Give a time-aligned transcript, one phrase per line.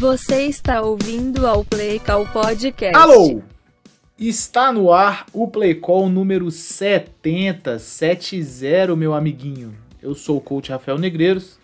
[0.00, 2.96] Você está ouvindo ao Play Call Podcast.
[2.96, 3.42] Alô!
[4.18, 9.74] Está no ar o Play Call número 70, 70, meu amiguinho.
[10.00, 11.58] Eu sou o coach Rafael Negreiros.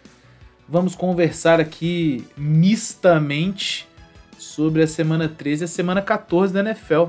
[0.68, 3.88] Vamos conversar aqui mistamente
[4.36, 7.04] sobre a semana 13 e a semana 14 da NFL.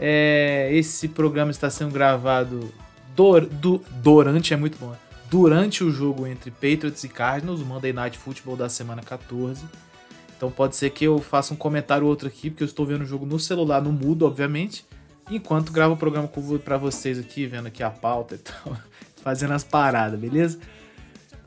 [0.00, 2.72] É, esse programa está sendo gravado
[3.14, 4.96] du, durante, é muito bom,
[5.30, 9.66] durante o jogo entre Patriots e Cardinals, o Monday Night Football da semana 14.
[10.44, 13.00] Então pode ser que eu faça um comentário ou outro aqui, porque eu estou vendo
[13.00, 14.84] o jogo no celular, no mudo, obviamente,
[15.30, 16.30] enquanto gravo o programa
[16.62, 18.76] para vocês aqui, vendo aqui a pauta e tal,
[19.22, 20.58] fazendo as paradas, beleza?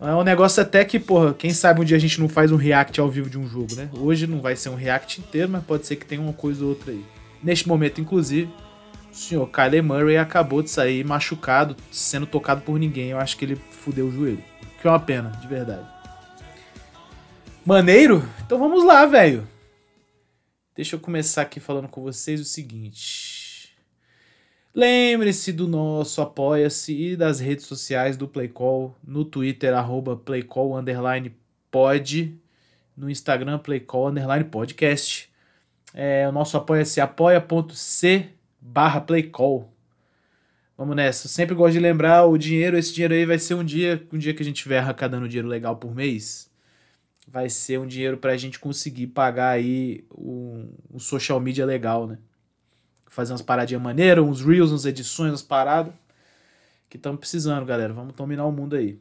[0.02, 2.56] É um negócio até que, porra, quem sabe um dia a gente não faz um
[2.56, 3.88] react ao vivo de um jogo, né?
[3.94, 6.70] Hoje não vai ser um react inteiro, mas pode ser que tenha uma coisa ou
[6.70, 7.06] outra aí.
[7.44, 8.52] Neste momento, inclusive,
[9.12, 13.09] o senhor Kyler Murray acabou de sair machucado, sendo tocado por ninguém.
[13.09, 14.44] Eu acho que ele fudeu o joelho.
[14.82, 15.97] Que é uma pena, de verdade.
[17.68, 18.23] Maneiro?
[18.46, 19.46] Então vamos lá, velho.
[20.73, 23.76] Deixa eu começar aqui falando com vocês o seguinte.
[24.74, 31.36] Lembre-se do nosso Apoia-se e das redes sociais do Playcall, no Twitter, arroba Playcall, underline
[32.96, 35.30] no Instagram, Playcall, underline podcast.
[35.94, 38.30] É, o nosso Apoia-se, apoia.c
[38.62, 39.70] barra Playcall.
[40.78, 41.28] Vamos nessa.
[41.28, 44.34] Sempre gosto de lembrar o dinheiro, esse dinheiro aí vai ser um dia, um dia
[44.34, 46.48] que a gente tiver arrecadando dinheiro legal por mês
[47.28, 52.08] vai ser um dinheiro para a gente conseguir pagar aí um, um, social media legal,
[52.08, 52.17] né?
[53.08, 55.94] Fazer umas paradinhas maneiras, uns reels, umas edições, umas paradas.
[56.89, 57.92] Que estamos precisando, galera.
[57.92, 58.97] Vamos dominar o mundo aí.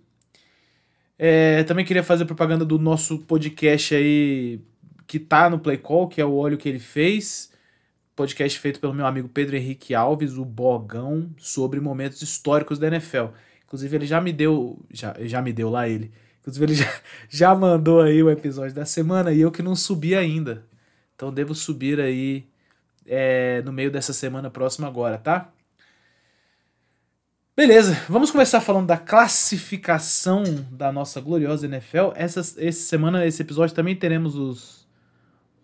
[1.18, 4.60] É, também queria fazer propaganda do nosso podcast aí
[5.06, 7.52] que tá no Play Call, que é o Olho que ele fez.
[8.16, 13.26] Podcast feito pelo meu amigo Pedro Henrique Alves, o Bogão, sobre momentos históricos da NFL.
[13.64, 14.80] Inclusive, ele já me deu.
[14.90, 16.10] Já, já me deu lá ele
[16.46, 20.14] Inclusive, ele já, já mandou aí o episódio da semana e eu que não subi
[20.14, 20.64] ainda.
[21.14, 22.46] Então, devo subir aí
[23.04, 25.50] é, no meio dessa semana próxima agora, tá?
[27.56, 32.12] Beleza, vamos começar falando da classificação da nossa gloriosa NFL.
[32.14, 34.86] Essa, essa semana, esse episódio também teremos os,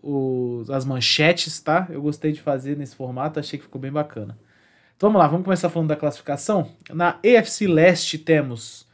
[0.02, 1.86] os, as manchetes, tá?
[1.90, 4.38] Eu gostei de fazer nesse formato, achei que ficou bem bacana.
[4.96, 6.70] Então vamos lá, vamos começar falando da classificação.
[6.90, 8.86] Na EFC Leste temos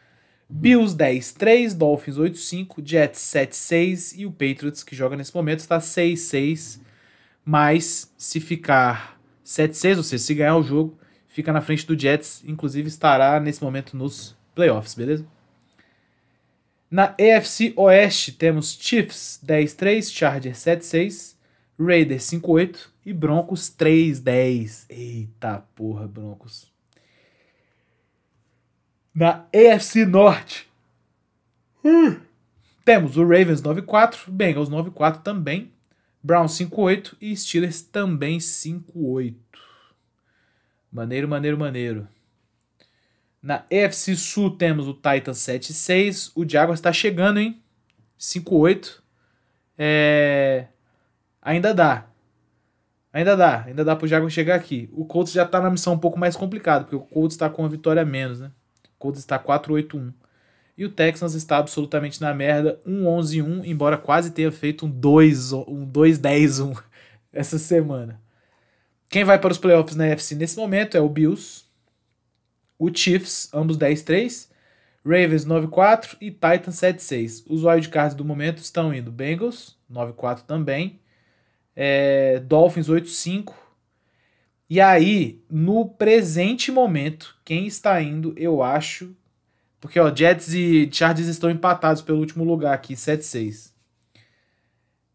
[0.48, 6.80] Bills 10-3, Dolphins 8-5, Jets 7-6 e o Patriots, que joga nesse momento, está 6-6.
[7.44, 12.42] Mas se ficar 7-6, ou seja, se ganhar o jogo, fica na frente do Jets,
[12.46, 15.26] inclusive estará nesse momento nos playoffs, beleza?
[16.90, 21.36] Na AFC Oeste temos Chiefs 10-3, Chargers 7-6,
[21.78, 24.86] Raiders 5-8 e Broncos 3-10.
[24.88, 26.77] Eita porra, Broncos.
[29.18, 30.70] Na EFC Norte.
[31.84, 32.20] Hum.
[32.84, 35.72] Temos o Ravens 9-4, Bengals 9-4 também,
[36.22, 39.34] Browns 5-8 e Steelers também 5-8.
[40.92, 42.08] Maneiro, maneiro, maneiro.
[43.42, 47.60] Na EFC Sul temos o Titans 7-6, o Jaguars está chegando, hein?
[48.20, 49.00] 5-8.
[49.76, 50.68] É...
[51.42, 52.06] Ainda dá.
[53.12, 54.88] Ainda dá, ainda dá pro Jaguars chegar aqui.
[54.92, 57.62] O Colts já tá na missão um pouco mais complicada, porque o Colts está com
[57.62, 58.52] uma vitória a menos, né?
[58.98, 60.12] Colts está 4-8-1.
[60.76, 66.74] E o Texans está absolutamente na merda, 1-11-1, embora quase tenha feito um 2-10-1 um
[67.32, 68.20] essa semana.
[69.08, 71.64] Quem vai para os playoffs na NFC nesse momento é o Bills,
[72.78, 74.48] o Chiefs, ambos 10-3,
[75.04, 77.44] Ravens 9-4 e Titans 7-6.
[77.48, 81.00] Os wildcards do momento estão indo Bengals, 9-4 também,
[81.74, 83.52] é, Dolphins 8-5,
[84.70, 89.16] e aí, no presente momento, quem está indo, eu acho.
[89.80, 93.72] Porque, ó, Jets e Chargers estão empatados pelo último lugar aqui, 7-6.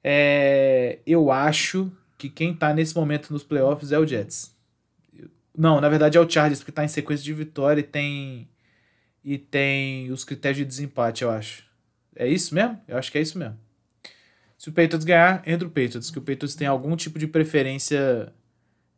[0.04, 4.56] É, eu acho que quem está nesse momento nos playoffs é o Jets.
[5.56, 8.50] Não, na verdade é o Chargers, porque está em sequência de vitória e tem.
[9.24, 11.64] E tem os critérios de desempate, eu acho.
[12.16, 12.82] É isso mesmo?
[12.88, 13.58] Eu acho que é isso mesmo.
[14.58, 18.34] Se o Patriots ganhar, entra o Patriots, que o Patriots tem algum tipo de preferência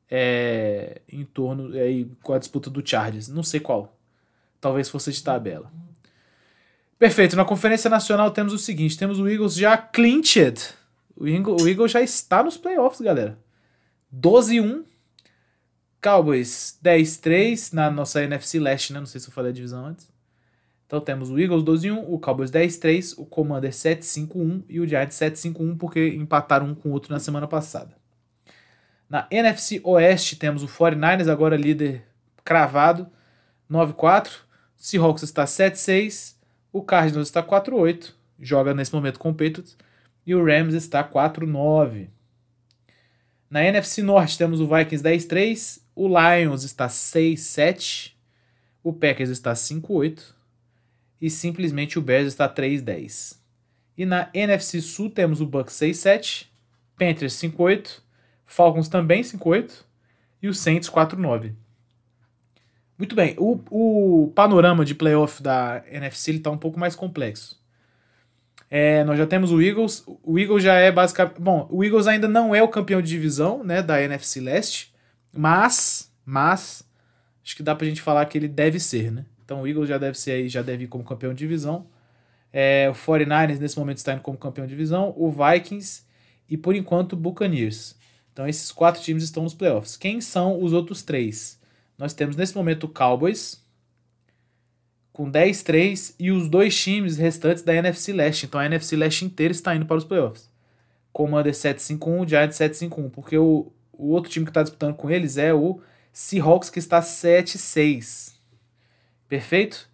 [0.10, 3.28] é, em torno é, com a disputa do Chargers.
[3.28, 3.98] Não sei qual.
[4.60, 5.72] Talvez fosse de tabela.
[6.98, 7.36] Perfeito.
[7.36, 10.74] Na Conferência Nacional temos o seguinte: temos o Eagles já clinched.
[11.16, 13.38] O Eagles, o já está nos playoffs, galera.
[14.14, 14.84] 12-1.
[16.02, 19.00] Cowboys 10-3 na nossa NFC Leste, né?
[19.00, 20.14] Não sei se eu falei a divisão antes.
[20.86, 25.78] Então temos o Eagles 12-1, o Cowboys 10-3, o Commander 7-5-1 e o Giants 7-5-1
[25.78, 27.96] porque empataram um com o outro na semana passada.
[29.16, 32.04] Na NFC Oeste temos o 49ers, agora líder
[32.44, 33.10] cravado,
[33.72, 34.30] 9-4.
[34.76, 36.36] Seahawks está 7-6.
[36.74, 38.12] O Cardinals está 4-8.
[38.38, 39.78] Joga nesse momento com o Patriots.
[40.28, 42.10] e o Rams está 4-9.
[43.50, 48.12] Na NFC Norte temos o Vikings 10-3, o Lions está 6-7,
[48.84, 50.24] o Packers está 5-8
[51.22, 53.38] e simplesmente o Bears está 3-10.
[53.98, 56.48] E na NFC Sul temos o Bucks 6-7,
[57.00, 58.04] Panthers 5-8,
[58.46, 59.84] Falcons também 5-8
[60.42, 61.54] e o Saints 4-9.
[62.98, 67.62] Muito bem, o, o panorama de playoff da NFC está um pouco mais complexo.
[68.70, 70.04] É, nós já temos o Eagles.
[70.24, 71.40] O Eagles já é basicamente.
[71.40, 74.94] Bom, o Eagles ainda não é o campeão de divisão né, da NFC Leste,
[75.32, 76.84] mas, mas
[77.44, 79.26] acho que dá pra gente falar que ele deve ser, né?
[79.44, 81.88] Então o Eagles já deve ser aí, já deve ir como campeão de divisão.
[82.52, 86.04] É, o 49ers nesse momento está indo como campeão de divisão, o Vikings
[86.50, 87.96] e por enquanto o Buccaneers.
[88.36, 89.96] Então esses quatro times estão nos playoffs.
[89.96, 91.58] Quem são os outros três?
[91.98, 93.64] Nós temos nesse momento o Cowboys
[95.14, 98.46] com 10-3 e os dois times restantes da NFC Leste.
[98.46, 100.50] Então a NFC Leste inteira está indo para os playoffs.
[101.14, 105.54] Commander 7-5-1, Giants 7-5-1, porque o, o outro time que está disputando com eles é
[105.54, 105.80] o
[106.12, 108.34] Seahawks que está 7-6.
[109.30, 109.90] Perfeito?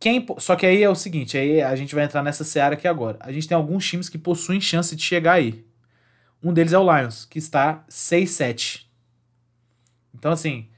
[0.00, 2.88] Quem, só que aí é o seguinte, aí a gente vai entrar nessa seara aqui
[2.88, 3.18] agora.
[3.20, 5.64] A gente tem alguns times que possuem chance de chegar aí.
[6.44, 8.84] Um deles é o Lions, que está 6-7.
[10.14, 10.68] Então, assim,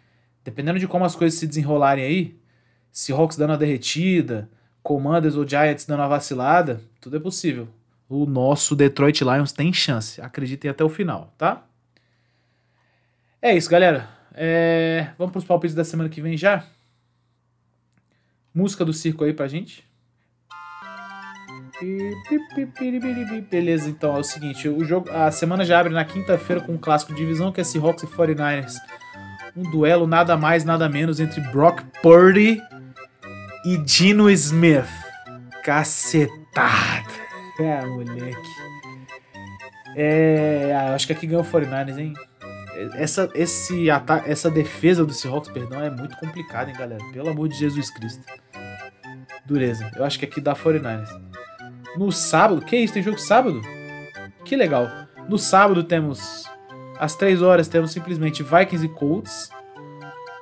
[0.44, 2.40] dependendo de como as coisas se desenrolarem aí,
[2.92, 4.48] Seahawks dando a derretida,
[4.80, 7.68] Commanders ou Giants dando a vacilada, tudo é possível.
[8.08, 10.20] O nosso Detroit Lions tem chance.
[10.20, 11.66] Acreditem até o final, tá?
[13.42, 14.08] É isso, galera.
[14.32, 15.10] É...
[15.18, 16.64] Vamos para os palpites da semana que vem já?
[18.54, 19.85] Música do circo aí pra gente.
[23.50, 26.78] Beleza, então é o seguinte, o jogo, a semana já abre na quinta-feira com um
[26.78, 28.74] clássico divisão que é Seahawks e 49ers.
[29.56, 32.62] Um duelo nada mais, nada menos entre Brock Purdy
[33.64, 34.86] e Dino Smith.
[35.62, 37.04] Cacetada.
[37.58, 38.36] É, moleque.
[39.96, 42.12] É, acho que aqui ganhou o 49ers, hein?
[42.94, 43.88] Essa, esse
[44.26, 47.02] essa defesa do Seahawks, perdão, é muito complicada, hein, galera?
[47.12, 48.22] Pelo amor de Jesus Cristo.
[49.46, 49.90] Dureza.
[49.96, 51.25] Eu acho que aqui dá 49ers.
[51.96, 52.94] No sábado, que isso?
[52.94, 53.60] Tem jogo sábado?
[54.44, 54.88] Que legal.
[55.28, 56.44] No sábado temos.
[56.98, 59.50] Às 3 horas temos simplesmente Vikings e Colts.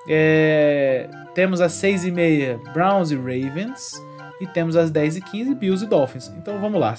[0.08, 4.02] É, temos às 6 e meia Browns e Ravens.
[4.40, 6.28] E temos às 10 e 15 Bills e Dolphins.
[6.36, 6.94] Então vamos lá.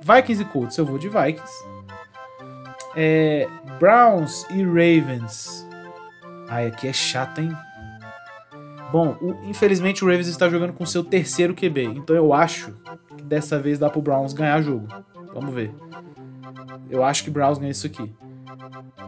[0.00, 1.52] Vikings e Colts, eu vou de Vikings.
[2.94, 3.46] É,
[3.78, 5.66] Browns e Ravens.
[6.48, 7.52] Ai, aqui é chato, hein?
[8.90, 11.84] Bom, o, infelizmente o Ravens está jogando com seu terceiro QB.
[11.84, 12.74] Então eu acho
[13.16, 14.88] que dessa vez dá pro Browns ganhar jogo.
[15.34, 15.72] Vamos ver.
[16.90, 18.12] Eu acho que Browns ganha isso aqui.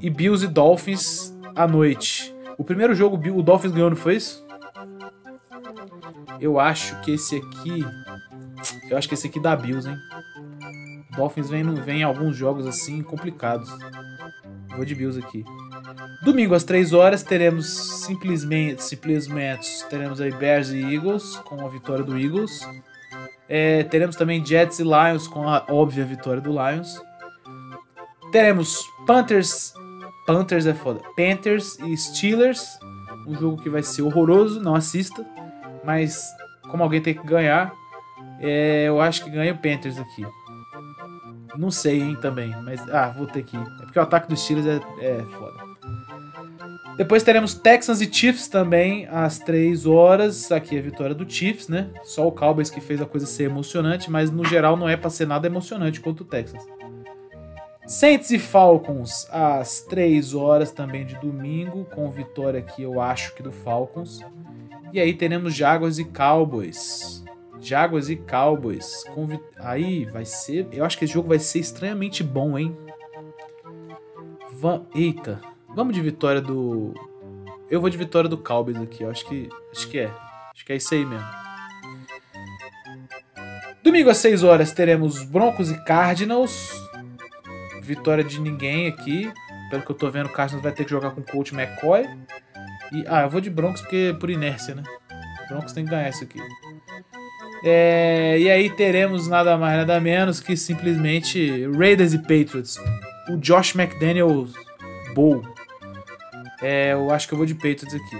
[0.00, 2.34] E Bills e Dolphins à noite.
[2.58, 4.46] O primeiro jogo o Dolphins ganhou, não foi isso?
[6.40, 7.84] Eu acho que esse aqui.
[8.90, 9.96] Eu acho que esse aqui dá Bills, hein?
[11.16, 13.70] Dolphins vem, vem em alguns jogos assim complicados.
[14.74, 15.44] Vou de Bills aqui.
[16.22, 17.66] Domingo às 3 horas teremos
[18.04, 22.60] simplesmente, simplesmente teremos aí Bears e Eagles com a vitória do Eagles.
[23.48, 27.00] É, teremos também Jets e Lions com a óbvia vitória do Lions.
[28.30, 29.74] Teremos Panthers,
[30.26, 32.78] Panthers é foda, Panthers e Steelers,
[33.26, 35.26] um jogo que vai ser horroroso, não assista,
[35.84, 36.24] mas
[36.70, 37.72] como alguém tem que ganhar,
[38.40, 40.24] é, eu acho que ganha o Panthers aqui.
[41.56, 43.56] Não sei, hein, também, mas ah, vou ter que.
[43.56, 45.59] É porque o ataque dos Steelers é, é foda.
[47.00, 50.52] Depois teremos Texans e Chiefs também às 3 horas.
[50.52, 51.88] Aqui é a vitória do Chiefs, né?
[52.04, 55.08] Só o Cowboys que fez a coisa ser emocionante, mas no geral não é pra
[55.08, 56.62] ser nada emocionante quanto o Texans.
[57.86, 63.42] Saints e Falcons às 3 horas também de domingo, com vitória aqui, eu acho que
[63.42, 64.20] do Falcons.
[64.92, 67.24] E aí teremos Jaguars e Cowboys.
[67.62, 69.04] Jaguars e Cowboys.
[69.58, 70.68] Aí vai ser.
[70.70, 72.76] Eu acho que esse jogo vai ser estranhamente bom, hein?
[74.52, 74.82] Va...
[74.94, 75.40] Eita,
[75.74, 76.94] Vamos de vitória do.
[77.70, 79.04] Eu vou de vitória do Cowboys aqui.
[79.04, 79.48] Acho que.
[79.72, 80.10] Acho que é.
[80.54, 81.26] Acho que é isso aí mesmo.
[83.82, 86.72] Domingo às 6 horas teremos Broncos e Cardinals.
[87.82, 89.32] Vitória de ninguém aqui.
[89.70, 92.04] Pelo que eu tô vendo, o Cardinals vai ter que jogar com o coach McCoy.
[92.92, 94.82] E, ah, eu vou de Broncos porque por inércia, né?
[95.48, 96.40] Broncos tem que ganhar isso aqui.
[97.62, 102.76] É, e aí teremos nada mais nada menos que simplesmente Raiders e Patriots.
[103.28, 104.52] O Josh McDaniels
[105.14, 105.42] Bowl
[106.62, 108.18] é, eu acho que eu vou de Patriots aqui.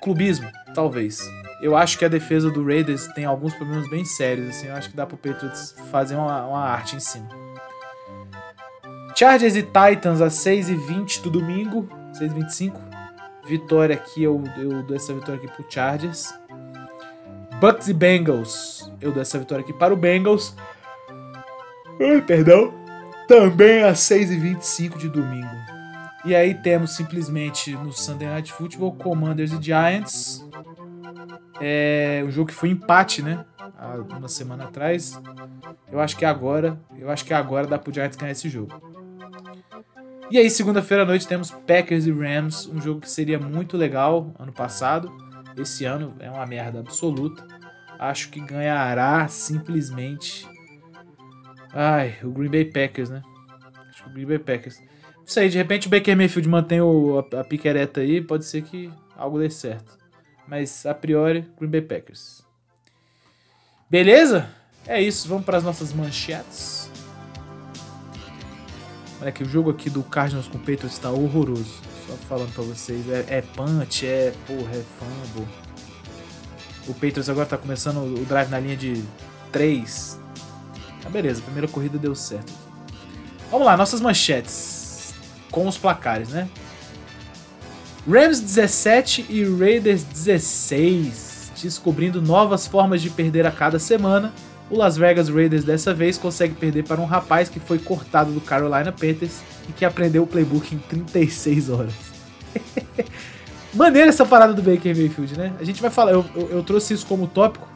[0.00, 1.20] Clubismo, talvez.
[1.60, 4.68] Eu acho que a defesa do Raiders tem alguns problemas bem sérios, assim.
[4.68, 7.28] Eu acho que dá pro Patriots fazer uma, uma arte em cima.
[9.16, 11.88] Chargers e Titans às 6h20 do domingo.
[12.12, 12.74] 6h25.
[13.46, 16.32] Vitória aqui, eu, eu dou essa vitória aqui pro Chargers.
[17.60, 18.92] Bucks e Bengals.
[19.00, 20.54] Eu dou essa vitória aqui para o Bengals.
[22.00, 22.72] Ai, perdão.
[23.26, 25.75] Também às 6h25 de domingo.
[26.26, 30.44] E aí temos simplesmente no Sunday Night Football Commanders e Giants.
[31.60, 33.44] É o jogo que foi empate, né?
[33.78, 35.22] Há uma semana atrás.
[35.90, 38.72] Eu acho que agora, eu acho que agora dá pro Giants ganhar esse jogo.
[40.28, 44.34] E aí, segunda-feira à noite, temos Packers e Rams, um jogo que seria muito legal
[44.36, 45.16] ano passado.
[45.56, 47.46] Esse ano é uma merda absoluta.
[48.00, 50.44] Acho que ganhará simplesmente.
[51.72, 53.22] Ai, o Green Bay Packers, né?
[53.90, 54.82] Acho que o Green Bay Packers.
[55.26, 58.62] Não sei, de repente o Baker Mayfield mantém o, a, a piquereta aí, pode ser
[58.62, 59.98] que algo dê certo.
[60.46, 62.42] Mas a priori, Green Bay Packers.
[63.90, 64.48] Beleza?
[64.86, 66.88] É isso, vamos para as nossas manchetes.
[69.20, 71.82] Olha que o jogo aqui do Cardinals com o Patriots está horroroso.
[72.06, 73.10] Só falando pra vocês.
[73.10, 75.48] É, é punch, é porra, é fumble.
[76.86, 79.02] O Patriots agora tá começando o drive na linha de
[79.50, 80.20] 3.
[81.04, 82.52] Ah, beleza, a primeira corrida deu certo.
[83.50, 84.75] Vamos lá, nossas manchetes.
[85.50, 86.48] Com os placares, né?
[88.08, 91.52] Rams 17 e Raiders 16.
[91.62, 94.32] Descobrindo novas formas de perder a cada semana
[94.70, 98.40] o Las Vegas Raiders dessa vez consegue perder para um rapaz que foi cortado do
[98.40, 101.92] Carolina Panthers e que aprendeu o playbook em 36 horas.
[103.72, 105.52] Maneira essa parada do Baker Mayfield, né?
[105.60, 107.68] A gente vai falar, eu, eu, eu, trouxe isso como tópico,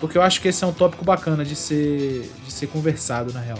[0.00, 3.40] porque eu acho que esse é um tópico bacana de ser, de ser conversado, na
[3.40, 3.58] real.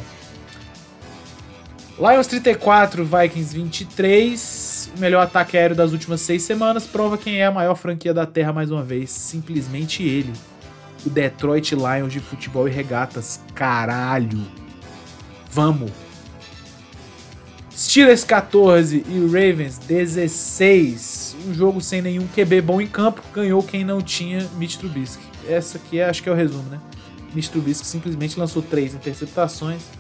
[2.01, 4.93] Lions 34, Vikings 23.
[4.97, 8.25] O melhor ataque aéreo das últimas seis semanas prova quem é a maior franquia da
[8.25, 9.11] Terra mais uma vez.
[9.11, 10.33] Simplesmente ele
[11.05, 13.41] o Detroit Lions de futebol e regatas.
[13.53, 14.47] Caralho.
[15.51, 15.91] Vamos.
[17.77, 21.37] Steelers 14 e Ravens 16.
[21.49, 23.21] Um jogo sem nenhum QB bom em campo.
[23.35, 25.25] Ganhou quem não tinha Mitch Trubisky.
[25.49, 26.79] Essa aqui é, acho que é o resumo, né?
[27.35, 29.98] Mitch Trubisky simplesmente lançou três interceptações.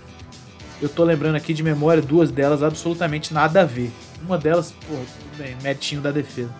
[0.80, 3.90] Eu tô lembrando aqui de memória duas delas absolutamente nada a ver.
[4.24, 6.54] Uma delas, porra, tudo bem, metinho da defesa.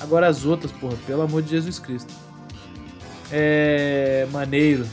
[0.00, 2.12] Agora as outras, porra, pelo amor de Jesus Cristo.
[3.30, 4.26] É.
[4.30, 4.86] Maneiro.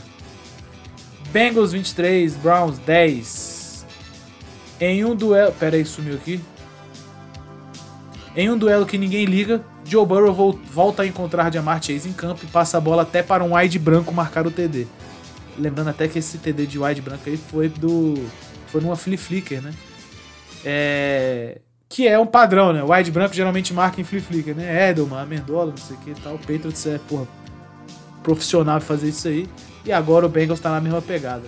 [1.30, 3.86] Bengals 23, Browns 10.
[4.80, 5.52] Em um duelo.
[5.52, 6.40] Pera aí, sumiu aqui.
[8.36, 12.40] Em um duelo que ninguém liga, Joe Burrow volta a encontrar Jamar Chase em campo
[12.44, 14.86] e passa a bola até para um wide branco marcar o TD.
[15.56, 18.14] Lembrando até que esse TD de wide branco aí foi do.
[18.74, 19.72] Foi numa flea flicker, né?
[20.64, 21.60] É.
[21.88, 22.82] Que é um padrão, né?
[22.82, 24.90] O wide branco geralmente marca em flea flicker, né?
[24.90, 26.34] Edelman, Amendola, não sei o que e tal.
[26.34, 27.28] O Patriots é, porra,
[28.20, 29.48] profissional fazer isso aí.
[29.84, 31.44] E agora o Bengals tá na mesma pegada.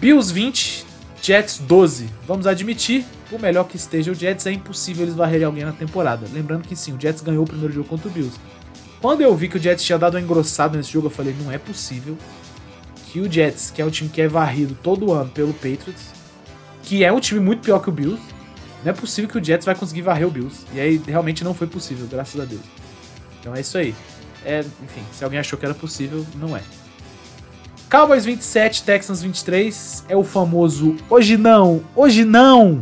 [0.00, 0.84] Bills 20,
[1.22, 2.10] Jets 12.
[2.26, 6.26] Vamos admitir, por melhor que esteja o Jets, é impossível eles varrerem alguém na temporada.
[6.32, 8.36] Lembrando que sim, o Jets ganhou o primeiro jogo contra o Bills.
[9.00, 11.52] Quando eu vi que o Jets tinha dado um engrossado nesse jogo, eu falei, não
[11.52, 12.18] é possível
[13.12, 16.10] que o Jets, que é um time que é varrido todo ano pelo Patriots,
[16.82, 18.22] que é um time muito pior que o Bills,
[18.84, 20.64] não é possível que o Jets vai conseguir varrer o Bills.
[20.72, 22.62] E aí realmente não foi possível, graças a Deus.
[23.40, 23.94] Então é isso aí.
[24.44, 26.62] É, enfim, se alguém achou que era possível, não é.
[27.90, 32.80] Cowboys 27, Texans 23 é o famoso hoje não, hoje não,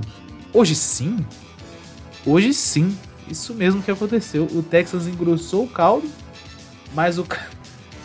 [0.53, 1.25] hoje sim,
[2.27, 2.97] hoje sim.
[3.27, 4.45] Isso mesmo que aconteceu.
[4.53, 6.09] O Texans engrossou o caldo,
[6.95, 7.27] mas o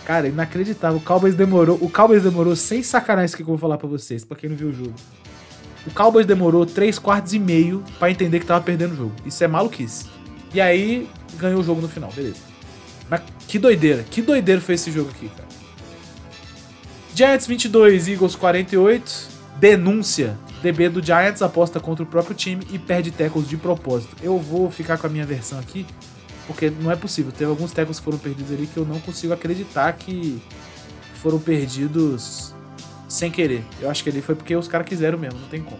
[0.06, 0.98] cara, inacreditável.
[0.98, 4.38] O Cowboys demorou, o Cowboys demorou sem sacanagem que eu vou falar para vocês, para
[4.38, 4.94] quem não viu o jogo.
[5.86, 9.14] O Cowboys demorou 3 quartos e meio para entender que tava perdendo o jogo.
[9.26, 10.06] Isso é maluquice.
[10.54, 12.40] E aí ganhou o jogo no final, beleza.
[13.10, 15.50] Mas que doideira, que doideira foi esse jogo aqui, cara.
[17.14, 19.34] Giants 22, Eagles 48.
[19.60, 20.38] Denúncia.
[20.62, 24.16] DB do Giants aposta contra o próprio time e perde tackles de propósito.
[24.22, 25.86] Eu vou ficar com a minha versão aqui,
[26.48, 27.32] porque não é possível.
[27.32, 30.42] Teve alguns tackles que foram perdidos ali que eu não consigo acreditar que
[31.16, 32.54] foram perdidos
[33.08, 33.64] sem querer.
[33.80, 35.80] Eu acho que ali foi porque os caras quiseram mesmo, não tem como.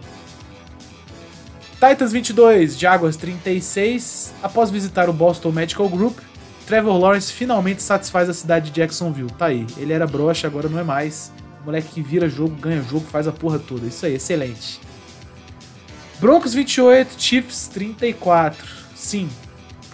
[1.74, 4.32] Titans 22, Jaguars 36.
[4.42, 6.18] Após visitar o Boston Medical Group,
[6.66, 9.30] Trevor Lawrence finalmente satisfaz a cidade de Jacksonville.
[9.30, 9.66] Tá aí.
[9.76, 11.30] Ele era broxa, agora não é mais.
[11.64, 13.86] moleque que vira jogo, ganha jogo, faz a porra toda.
[13.86, 14.80] Isso aí, excelente.
[16.18, 18.66] Broncos 28, Chiefs 34.
[18.94, 19.28] Sim,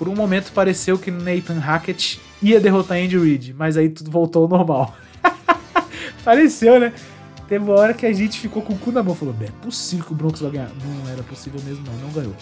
[0.01, 4.45] por um momento pareceu que Nathan Hackett ia derrotar Andy Reid, mas aí tudo voltou
[4.45, 4.97] ao normal.
[6.25, 6.95] Pareceu, né?
[7.47, 9.15] Teve uma hora que a gente ficou com o cu na mão.
[9.15, 10.71] Falou, é possível que o Broncos vai ganhar.
[10.83, 11.93] Não era possível mesmo, não.
[11.99, 12.35] Não ganhou.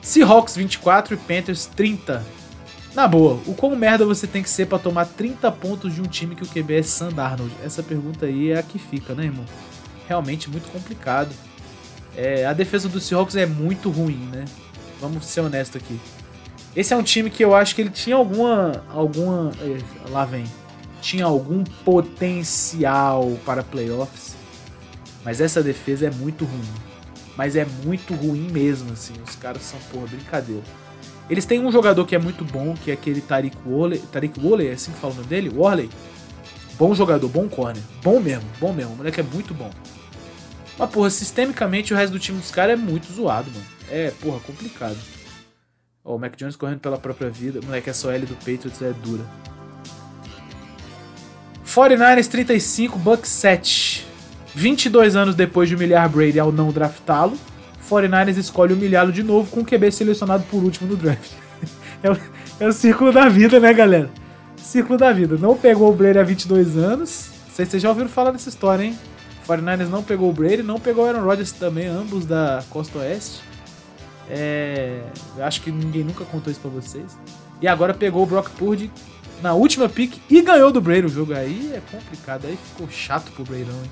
[0.00, 2.24] Seahawks 24 e Panthers 30.
[2.94, 6.06] Na boa, o quão merda você tem que ser para tomar 30 pontos de um
[6.06, 7.52] time que o QB é Sam Darnold?
[7.64, 9.44] Essa pergunta aí é a que fica, né, irmão?
[10.06, 11.34] Realmente muito complicado.
[12.16, 14.44] É, a defesa do Seahawks é muito ruim, né?
[15.00, 16.00] Vamos ser honestos aqui.
[16.74, 18.84] Esse é um time que eu acho que ele tinha alguma.
[18.90, 19.50] alguma.
[19.60, 20.44] É, lá vem.
[21.00, 24.34] tinha algum potencial para playoffs,
[25.24, 26.86] mas essa defesa é muito ruim.
[27.36, 29.14] Mas é muito ruim mesmo, assim.
[29.26, 30.62] Os caras são, porra, brincadeira.
[31.28, 33.98] Eles têm um jogador que é muito bom, que é aquele Tariq Woolley.
[33.98, 35.50] Tariq Woolley, é assim que fala o nome dele?
[35.54, 35.90] Worley.
[36.78, 37.82] Bom jogador, bom corner.
[38.02, 38.92] Bom mesmo, bom mesmo.
[38.92, 39.70] O moleque é muito bom.
[40.78, 43.66] Mas, porra, sistemicamente o resto do time dos caras é muito zoado, mano.
[43.90, 44.96] É, porra, complicado.
[46.04, 47.60] Ó, o Mac Jones correndo pela própria vida.
[47.64, 49.24] Moleque, essa OL do Patriots é dura.
[51.64, 54.06] 49ers 35, Bucks 7.
[54.54, 57.36] 22 anos depois de humilhar Brady ao não draftá-lo,
[57.90, 61.32] 49ers escolhe humilhá-lo de novo com o QB selecionado por último no draft.
[62.02, 62.18] é, o,
[62.60, 64.08] é o círculo da vida, né, galera?
[64.56, 65.36] Círculo da vida.
[65.36, 67.28] Não pegou o Brady há 22 anos.
[67.54, 68.98] Vocês já ouviram falar dessa história, hein?
[69.46, 73.42] 49ers não pegou o Brady, não pegou o Aaron Rodgers também, ambos da Costa Oeste.
[74.28, 75.02] É,
[75.38, 77.16] acho que ninguém nunca contou isso pra vocês.
[77.60, 78.90] E agora pegou o Brock Purdy
[79.40, 81.34] na última pick e ganhou do Brady o jogo.
[81.34, 83.90] Aí é complicado, aí ficou chato pro Braidão, hein?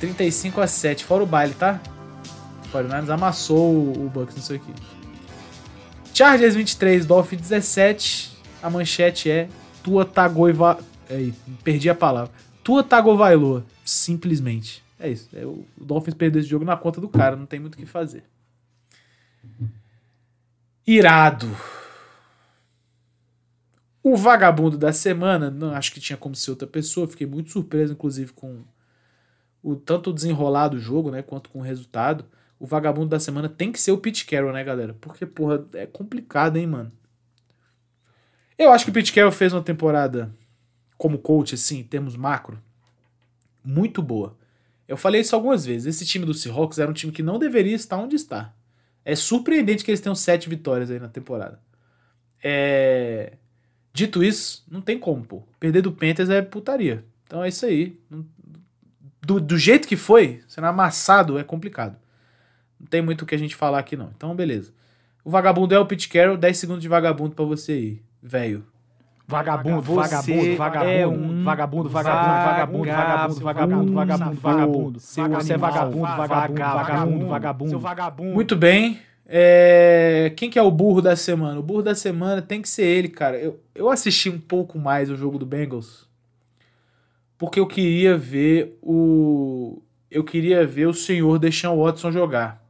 [0.00, 1.80] 35 a 7, fora o baile, tá?
[2.66, 4.72] O 49 amassou o Bucks nisso aqui.
[6.12, 8.36] Chargers 23, Dolphins 17.
[8.62, 9.48] A manchete é
[9.82, 10.78] Tua Tagoiva...
[11.08, 11.30] É,
[11.62, 12.32] perdi a palavra.
[12.66, 13.64] Tua Tagovailoa.
[13.84, 14.82] Simplesmente.
[14.98, 15.28] É isso.
[15.32, 17.36] É, o Dolphins perdeu esse jogo na conta do cara.
[17.36, 18.24] Não tem muito o que fazer.
[20.84, 21.46] Irado.
[24.02, 27.92] O vagabundo da semana, não acho que tinha como ser outra pessoa, fiquei muito surpreso,
[27.92, 28.64] inclusive, com
[29.62, 32.24] o tanto desenrolado do jogo, né, quanto com o resultado.
[32.58, 34.92] O vagabundo da semana tem que ser o Pete Carroll, né, galera?
[35.00, 36.90] Porque, porra, é complicado, hein, mano.
[38.58, 40.34] Eu acho que o Pete Carroll fez uma temporada
[40.96, 42.62] como coach, assim, em termos macro,
[43.64, 44.36] muito boa.
[44.88, 45.86] Eu falei isso algumas vezes.
[45.86, 48.54] Esse time do Seahawks era um time que não deveria estar onde está.
[49.04, 51.60] É surpreendente que eles tenham sete vitórias aí na temporada.
[52.42, 53.34] É...
[53.92, 55.42] Dito isso, não tem como, pô.
[55.58, 57.04] Perder do Panthers é putaria.
[57.24, 57.98] Então é isso aí.
[59.20, 61.96] Do, do jeito que foi, sendo amassado, é complicado.
[62.78, 64.12] Não tem muito o que a gente falar aqui, não.
[64.14, 64.72] Então, beleza.
[65.24, 68.64] O vagabundo é o Pete Carroll, 10 segundos de vagabundo para você aí, velho.
[69.28, 75.00] Vagabundo, vagabundo, vagabundo, é um vagabundo, vagabundo, vagabundo, vagabundo, vagabundo, vagabundo, vagabundo.
[75.00, 77.78] Você é vagabundo, vagabundo, vagabundo, vagabundo.
[77.80, 78.34] Vagabundo.
[78.34, 79.00] Muito bem.
[79.26, 80.32] É...
[80.36, 81.58] Quem que é o burro da semana?
[81.58, 83.36] O burro da semana tem que ser ele, cara.
[83.36, 86.06] Eu, eu assisti um pouco mais o jogo do Bengals
[87.38, 92.64] porque eu queria ver o eu queria ver o senhor Deshaun Watson jogar.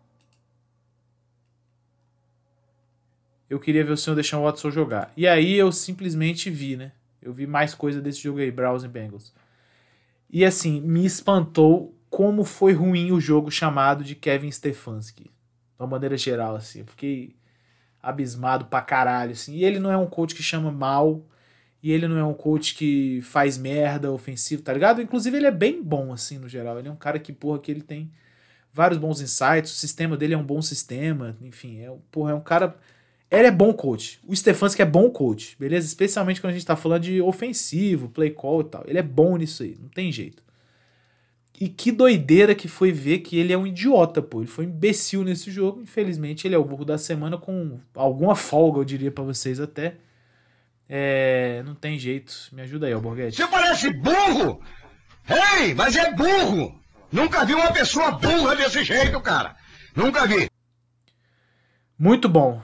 [3.49, 5.13] Eu queria ver o senhor deixar o Watson jogar.
[5.17, 6.93] E aí eu simplesmente vi, né?
[7.23, 9.33] Eu vi mais coisa desse jogo aí, Browns e Bengals.
[10.31, 15.25] E assim, me espantou como foi ruim o jogo chamado de Kevin Stefanski.
[15.25, 15.31] De
[15.79, 16.81] uma maneira geral, assim.
[16.81, 17.37] Eu fiquei
[18.03, 19.55] abismado pra caralho, assim.
[19.55, 21.25] E ele não é um coach que chama mal.
[21.83, 25.01] E ele não é um coach que faz merda ofensivo, tá ligado?
[25.01, 26.79] Inclusive, ele é bem bom, assim, no geral.
[26.79, 28.11] Ele é um cara que, porra, que ele tem
[28.73, 29.73] vários bons insights.
[29.73, 31.37] O sistema dele é um bom sistema.
[31.41, 32.77] Enfim, é, porra, é um cara
[33.31, 34.21] ele é bom coach.
[34.27, 35.87] O Stefanski é bom coach, beleza?
[35.87, 38.85] Especialmente quando a gente tá falando de ofensivo, play call e tal.
[38.87, 40.43] Ele é bom nisso aí, não tem jeito.
[41.59, 44.41] E que doideira que foi ver que ele é um idiota, pô.
[44.41, 45.81] Ele foi um imbecil nesse jogo.
[45.81, 49.97] Infelizmente, ele é o burro da semana com alguma folga, eu diria para vocês até.
[50.89, 52.33] É, não tem jeito.
[52.53, 53.37] Me ajuda aí, Alborguete.
[53.37, 54.61] Você parece burro!
[55.59, 56.79] Ei, mas é burro!
[57.11, 59.57] Nunca vi uma pessoa burra desse jeito, cara.
[59.97, 60.51] Nunca vi.
[61.99, 62.63] Muito bom.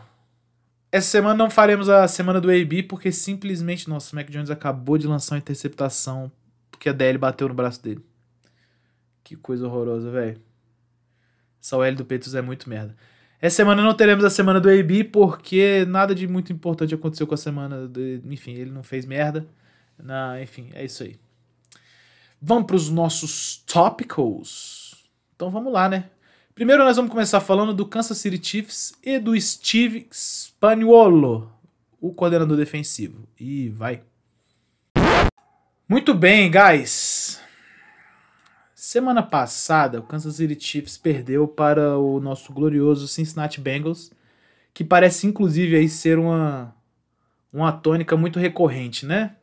[0.92, 4.98] Essa semana não faremos a semana do AB porque simplesmente, nossa, o Mac Jones acabou
[4.98, 6.30] de lançar uma interceptação
[6.70, 8.04] porque a DL bateu no braço dele.
[9.24, 10.38] Que coisa horrorosa, velho.
[11.62, 12.94] Essa OL do Peitos é muito merda.
[13.40, 17.34] Essa semana não teremos a semana do AB porque nada de muito importante aconteceu com
[17.34, 17.88] a semana.
[17.88, 19.46] De, enfim, ele não fez merda.
[19.98, 21.18] Na, enfim, é isso aí.
[22.38, 25.08] Vamos para os nossos tópicos.
[25.34, 26.10] Então vamos lá, né?
[26.54, 31.50] Primeiro nós vamos começar falando do Kansas City Chiefs e do Steve Spagnuolo,
[31.98, 33.26] o coordenador defensivo.
[33.40, 34.02] E vai.
[35.88, 37.40] Muito bem, guys.
[38.74, 44.10] Semana passada, o Kansas City Chiefs perdeu para o nosso glorioso Cincinnati Bengals,
[44.74, 46.74] que parece inclusive aí ser uma
[47.50, 49.36] uma tônica muito recorrente, né?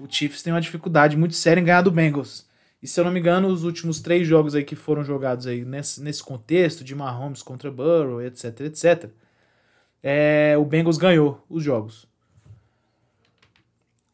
[0.00, 2.45] O Chiefs tem uma dificuldade muito séria em ganhar do Bengals.
[2.86, 5.64] E se eu não me engano, os últimos três jogos aí que foram jogados aí
[5.64, 9.10] nesse, nesse contexto de Mahomes contra Burrow, etc, etc,
[10.00, 12.06] é, o Bengals ganhou os jogos.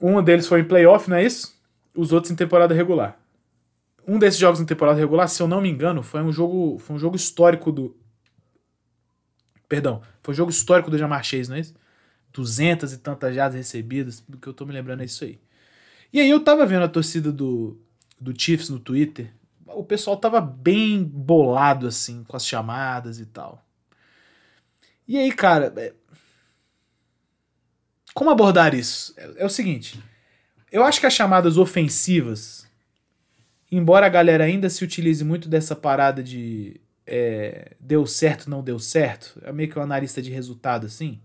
[0.00, 1.54] Um deles foi em playoff, não é isso?
[1.94, 3.20] Os outros em temporada regular.
[4.08, 6.96] Um desses jogos em temporada regular, se eu não me engano, foi um jogo, foi
[6.96, 7.94] um jogo histórico do.
[9.68, 11.74] Perdão, foi um jogo histórico do Jamar Chase, não é isso?
[12.32, 15.38] 200 e tantas jardas recebidas, do que eu tô me lembrando é isso aí.
[16.10, 17.78] E aí eu tava vendo a torcida do,
[18.22, 19.32] do Chiefs no Twitter.
[19.66, 23.64] O pessoal tava bem bolado, assim, com as chamadas e tal.
[25.08, 25.92] E aí, cara, é...
[28.14, 29.14] como abordar isso?
[29.16, 30.02] É, é o seguinte.
[30.70, 32.66] Eu acho que as chamadas ofensivas,
[33.70, 38.78] embora a galera ainda se utilize muito dessa parada de é, deu certo, não deu
[38.78, 41.20] certo, é meio que um analista de resultado assim.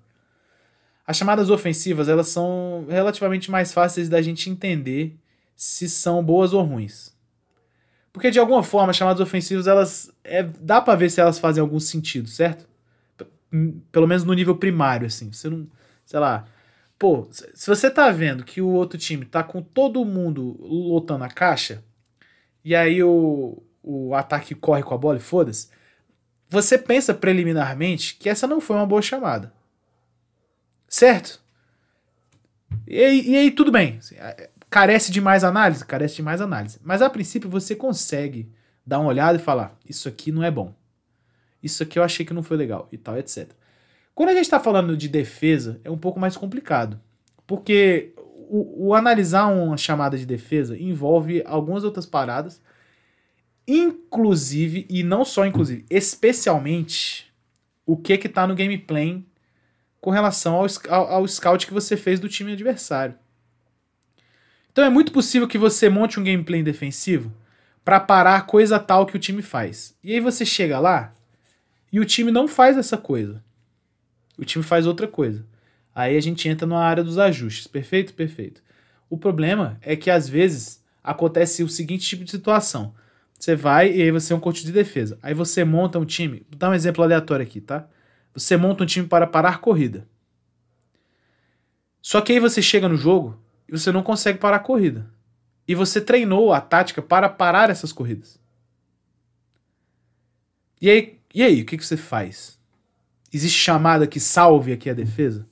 [1.05, 5.17] As chamadas ofensivas, elas são relativamente mais fáceis da gente entender
[5.57, 7.13] se são boas ou ruins.
[8.13, 11.59] Porque de alguma forma, as chamadas ofensivas, elas é, dá para ver se elas fazem
[11.59, 12.65] algum sentido, certo?
[13.91, 15.33] Pelo menos no nível primário assim.
[15.33, 15.67] Você não,
[16.05, 16.47] sei lá,
[16.99, 21.29] Pô, se você tá vendo que o outro time tá com todo mundo lotando a
[21.29, 21.83] caixa,
[22.65, 25.69] e aí o, o ataque corre com a bola e foda-se,
[26.49, 29.53] você pensa preliminarmente que essa não foi uma boa chamada.
[30.87, 31.39] Certo?
[32.87, 33.99] E, e aí tudo bem.
[34.69, 35.85] Carece de mais análise?
[35.85, 36.79] Carece de mais análise.
[36.83, 38.51] Mas a princípio você consegue
[38.85, 40.73] dar uma olhada e falar: Isso aqui não é bom.
[41.61, 42.87] Isso aqui eu achei que não foi legal.
[42.91, 43.49] E tal, etc.
[44.13, 46.99] Quando a gente está falando de defesa, é um pouco mais complicado.
[47.45, 48.13] Porque
[48.49, 52.61] o, o, analisar uma chamada de defesa envolve algumas outras paradas,
[53.67, 57.31] inclusive, e não só inclusive, especialmente
[57.85, 59.25] o que que tá no gameplay
[60.01, 63.15] com relação ao, ao, ao scout que você fez do time adversário.
[64.77, 67.33] Então é muito possível que você monte um gameplay defensivo
[67.83, 69.97] para parar coisa tal que o time faz.
[70.03, 71.15] E aí você chega lá
[71.91, 73.43] e o time não faz essa coisa
[74.37, 75.43] o time faz outra coisa.
[75.95, 77.65] Aí a gente entra na área dos ajustes.
[77.65, 78.13] Perfeito?
[78.13, 78.61] Perfeito.
[79.09, 82.93] O problema é que às vezes acontece o seguinte tipo de situação.
[83.33, 85.17] Você vai e aí você é um coach de defesa.
[85.23, 86.45] Aí você monta um time.
[86.49, 87.87] Vou dar um exemplo aleatório aqui, tá?
[88.31, 90.07] Você monta um time para parar corrida.
[91.99, 95.09] Só que aí você chega no jogo e você não consegue parar a corrida.
[95.67, 98.39] E você treinou a tática para parar essas corridas.
[100.81, 102.57] E aí, e aí o que, que você faz?
[103.33, 105.45] Existe chamada que salve aqui a defesa?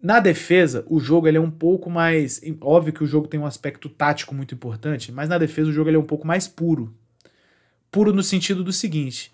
[0.00, 2.40] Na defesa, o jogo ele é um pouco mais.
[2.60, 5.90] Óbvio que o jogo tem um aspecto tático muito importante, mas na defesa o jogo
[5.90, 6.94] ele é um pouco mais puro.
[7.90, 9.32] Puro no sentido do seguinte: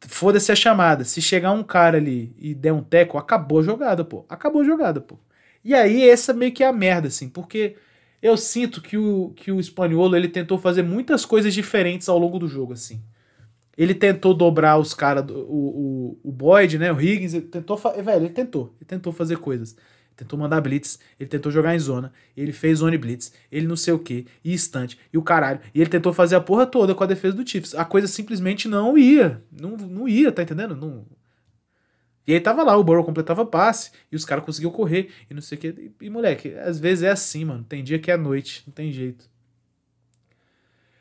[0.00, 1.04] foda-se a chamada.
[1.04, 4.24] Se chegar um cara ali e der um teco, acabou a jogada, pô.
[4.28, 5.18] Acabou a jogada, pô.
[5.64, 7.76] E aí, essa meio que é a merda, assim, porque
[8.22, 12.38] eu sinto que o, que o espanhol ele tentou fazer muitas coisas diferentes ao longo
[12.38, 13.00] do jogo, assim.
[13.76, 16.92] Ele tentou dobrar os caras, o, o, o Boyd, né?
[16.92, 19.76] O Higgins, ele tentou, velho, ele tentou, ele tentou fazer coisas.
[20.16, 23.94] Tentou mandar blitz, ele tentou jogar em zona, ele fez zone blitz, ele não sei
[23.94, 25.60] o que, e instante, e o caralho.
[25.72, 27.72] E ele tentou fazer a porra toda com a defesa do Chiefs.
[27.76, 30.74] A coisa simplesmente não ia, não, não ia, tá entendendo?
[30.74, 31.06] Não,
[32.28, 35.40] e aí tava lá, o Burrow completava passe, e os caras conseguiam correr, e não
[35.40, 35.92] sei o que.
[35.98, 37.64] E, moleque, às vezes é assim, mano.
[37.64, 39.24] Tem dia que é noite, não tem jeito.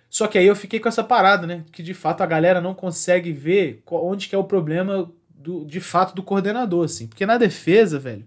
[0.09, 1.65] Só que aí eu fiquei com essa parada, né?
[1.69, 5.81] Que de fato a galera não consegue ver onde que é o problema do, de
[5.81, 7.07] fato do coordenador, assim.
[7.07, 8.25] Porque na defesa, velho,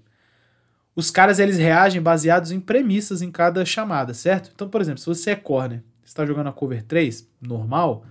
[0.95, 4.51] os caras eles reagem baseados em premissas em cada chamada, certo?
[4.55, 8.05] Então, por exemplo, se você é corner, está jogando a cover 3, normal,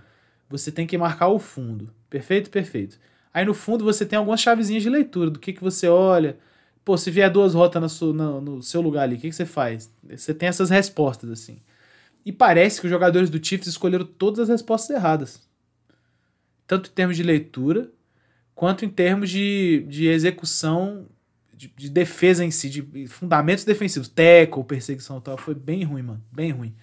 [0.48, 1.94] você tem que marcar o fundo.
[2.10, 2.50] Perfeito?
[2.50, 2.98] Perfeito.
[3.32, 6.38] Aí no fundo você tem algumas chavezinhas de leitura do que, que você olha.
[6.84, 9.34] Pô, se vier duas rotas no seu, no, no seu lugar ali, o que, que
[9.34, 9.92] você faz?
[10.08, 11.60] Você tem essas respostas, assim.
[12.24, 15.48] E parece que os jogadores do Chiefs escolheram todas as respostas erradas.
[16.66, 17.90] Tanto em termos de leitura,
[18.54, 21.06] quanto em termos de, de execução,
[21.54, 24.08] de, de defesa em si, de fundamentos defensivos.
[24.08, 25.36] Tackle, perseguição e tal.
[25.36, 26.24] Foi bem ruim, mano.
[26.32, 26.74] Bem ruim.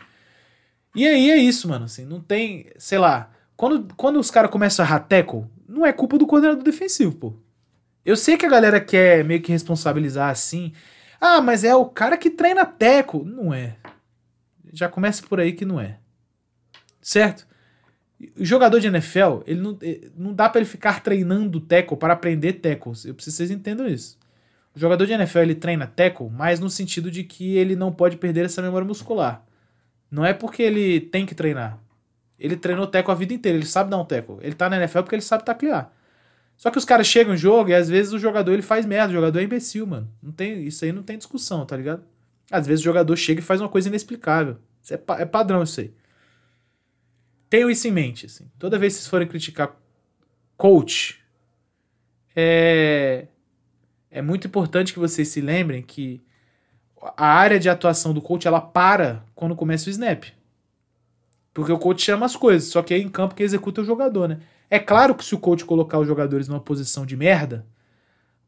[0.96, 1.86] E aí é isso, mano.
[1.86, 2.68] Assim, não tem.
[2.78, 3.32] Sei lá.
[3.58, 7.34] Quando, quando os caras começam a errar tackle, não é culpa do coordenador defensivo, pô.
[8.06, 10.72] Eu sei que a galera quer meio que responsabilizar assim.
[11.20, 13.26] Ah, mas é o cara que treina teco.
[13.26, 13.76] Não é.
[14.72, 15.98] Já começa por aí que não é.
[17.02, 17.48] Certo?
[18.40, 22.14] O jogador de NFL, ele não, eh, não dá para ele ficar treinando tackle para
[22.14, 22.94] aprender tackle.
[23.06, 24.18] Eu preciso que vocês entendam isso.
[24.76, 28.18] O jogador de NFL, ele treina tackle, mas no sentido de que ele não pode
[28.18, 29.44] perder essa memória muscular.
[30.10, 31.80] Não é porque ele tem que treinar.
[32.40, 34.38] Ele treinou tackle a vida inteira, ele sabe dar um tackle.
[34.42, 35.92] Ele tá na NFL porque ele sabe taclear.
[36.56, 39.12] Só que os caras chegam no jogo e às vezes o jogador ele faz merda,
[39.12, 40.12] o jogador é imbecil, mano.
[40.22, 42.04] Não tem, isso aí não tem discussão, tá ligado?
[42.52, 44.58] Às vezes o jogador chega e faz uma coisa inexplicável.
[44.82, 45.94] Isso é, é padrão isso aí.
[47.50, 48.26] Tenham isso em mente.
[48.26, 48.50] Assim.
[48.58, 49.76] Toda vez que vocês forem criticar
[50.56, 51.22] coach,
[52.36, 53.28] é,
[54.10, 56.24] é muito importante que vocês se lembrem que
[57.16, 60.26] a área de atuação do coach ela para quando começa o snap.
[61.58, 64.30] Porque o coach chama as coisas, só que é em campo que executa o jogador,
[64.30, 64.38] né?
[64.70, 67.66] É claro que se o coach colocar os jogadores numa posição de merda,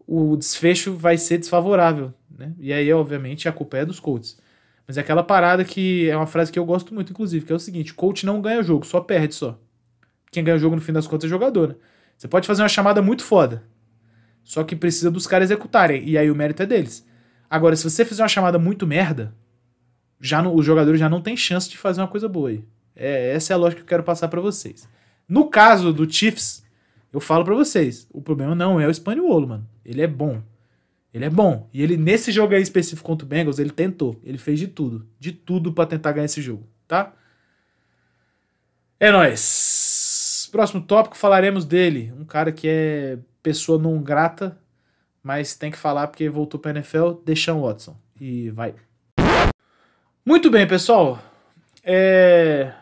[0.05, 2.53] o desfecho vai ser desfavorável né?
[2.59, 4.37] E aí, obviamente, a culpa é dos Colts.
[4.87, 7.55] Mas é aquela parada que é uma frase que eu gosto muito, inclusive, que é
[7.55, 9.59] o seguinte: coach não ganha jogo, só perde só.
[10.31, 11.75] Quem ganha o jogo no fim das contas é jogador, né?
[12.15, 13.63] Você pode fazer uma chamada muito foda.
[14.43, 16.07] Só que precisa dos caras executarem.
[16.07, 17.03] E aí o mérito é deles.
[17.49, 19.33] Agora, se você fizer uma chamada muito merda,
[20.21, 22.63] já os jogadores já não tem chance de fazer uma coisa boa aí.
[22.99, 24.87] É, essa é a lógica que eu quero passar para vocês.
[25.27, 26.65] No caso do Chiefs,
[27.13, 29.67] eu falo para vocês, o problema não é o Spaniolo, mano.
[29.85, 30.41] Ele é bom.
[31.13, 31.69] Ele é bom.
[31.73, 34.19] E ele, nesse jogo aí específico contra o Bengals, ele tentou.
[34.21, 35.07] Ele fez de tudo.
[35.17, 37.13] De tudo para tentar ganhar esse jogo, tá?
[38.99, 40.49] É nóis.
[40.51, 42.13] Próximo tópico, falaremos dele.
[42.19, 44.59] Um cara que é pessoa não grata,
[45.23, 47.95] mas tem que falar porque voltou pra NFL, Deshaun Watson.
[48.19, 48.75] E vai.
[50.25, 51.19] Muito bem, pessoal.
[51.83, 52.73] É...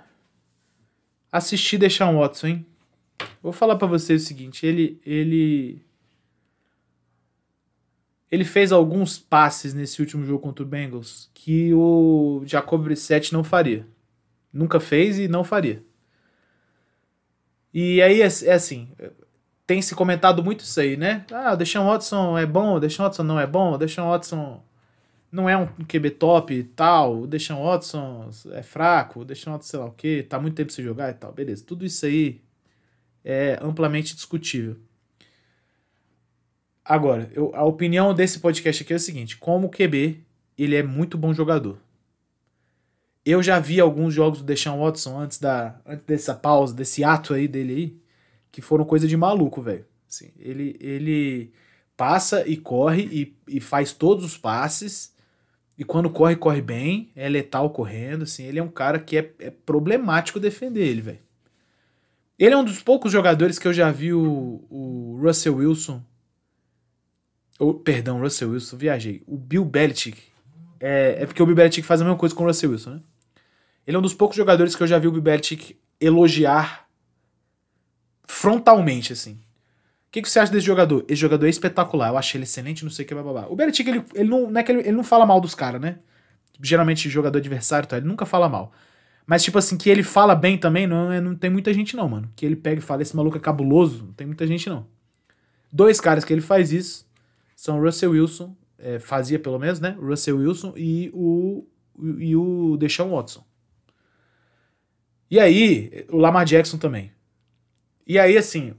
[1.37, 2.65] Assisti Deshaun Watson, hein?
[3.41, 4.99] Vou falar para vocês o seguinte, ele...
[5.05, 5.81] ele
[8.29, 13.41] ele fez alguns passes nesse último jogo contra o Bengals que o Jacob Brissett não
[13.41, 13.87] faria.
[14.51, 15.81] Nunca fez e não faria.
[17.73, 18.89] E aí é, é, assim,
[19.65, 21.25] tem se comentado muito isso aí, né?
[21.31, 24.63] Ah, o Deshaun Watson é bom, o Deshaun Watson não é bom, o Deshaun Watson
[25.31, 29.69] não é um QB top e tal, o Deshaun Watson é fraco, o Deshaun Watson
[29.69, 31.63] sei lá o que, tá muito tempo sem jogar e tal, beleza.
[31.65, 32.41] Tudo isso aí
[33.23, 34.77] é amplamente discutível.
[36.83, 40.23] Agora, eu, a opinião desse podcast aqui é o seguinte: como QB,
[40.57, 41.77] ele é muito bom jogador.
[43.25, 47.33] Eu já vi alguns jogos do Deshaun Watson antes, da, antes dessa pausa, desse ato
[47.33, 47.97] aí dele aí,
[48.49, 49.85] que foram coisa de maluco, velho.
[50.09, 51.51] Assim, ele, ele
[51.97, 55.13] passa e corre e, e faz todos os passes.
[55.77, 57.11] E quando corre, corre bem.
[57.15, 58.23] É letal correndo.
[58.23, 61.19] Assim, ele é um cara que é, é problemático defender ele, velho.
[62.39, 66.03] Ele é um dos poucos jogadores que eu já vi o, o Russell Wilson
[67.59, 69.23] Oh, perdão, Russell Wilson, viajei.
[69.25, 70.21] O Bill Belichick.
[70.79, 73.01] É, é porque o Bill Belichick faz a mesma coisa com o Russell Wilson, né?
[73.85, 76.87] Ele é um dos poucos jogadores que eu já vi o Bill Belichick elogiar
[78.27, 79.39] frontalmente, assim.
[80.07, 81.03] O que, que você acha desse jogador?
[81.07, 83.47] Esse jogador é espetacular, eu achei ele excelente, não sei o que, blá.
[83.49, 85.81] O Belichick, ele, ele, não, não é que ele, ele não fala mal dos caras,
[85.81, 85.99] né?
[86.61, 88.71] Geralmente, jogador adversário, tá, ele nunca fala mal.
[89.25, 92.07] Mas, tipo assim, que ele fala bem também, não, é, não tem muita gente não,
[92.07, 92.31] mano.
[92.35, 94.87] Que ele pega e fala, esse maluco é cabuloso, não tem muita gente não.
[95.71, 97.05] Dois caras que ele faz isso,
[97.53, 99.97] são Russell Wilson, é, fazia pelo menos, né?
[99.99, 101.67] Russell Wilson e o,
[102.17, 103.43] e o Deshaun Watson.
[105.29, 107.11] E aí, o Lamar Jackson também.
[108.07, 108.73] E aí, assim,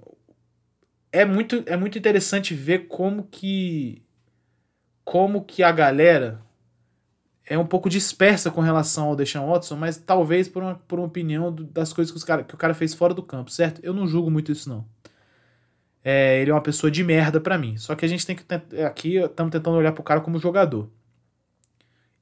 [1.13, 4.03] é muito, é muito interessante ver como que
[5.05, 6.43] como que a galera
[7.47, 11.09] é um pouco dispersa com relação ao Deshaun Watson, mas talvez por uma, por uma
[11.09, 13.81] opinião das coisas que, os cara, que o cara fez fora do campo, certo?
[13.83, 14.85] Eu não julgo muito isso, não
[16.11, 17.77] é, ele é uma pessoa de merda para mim.
[17.77, 18.45] Só que a gente tem que.
[18.83, 20.91] Aqui estamos tentando olhar pro cara como jogador.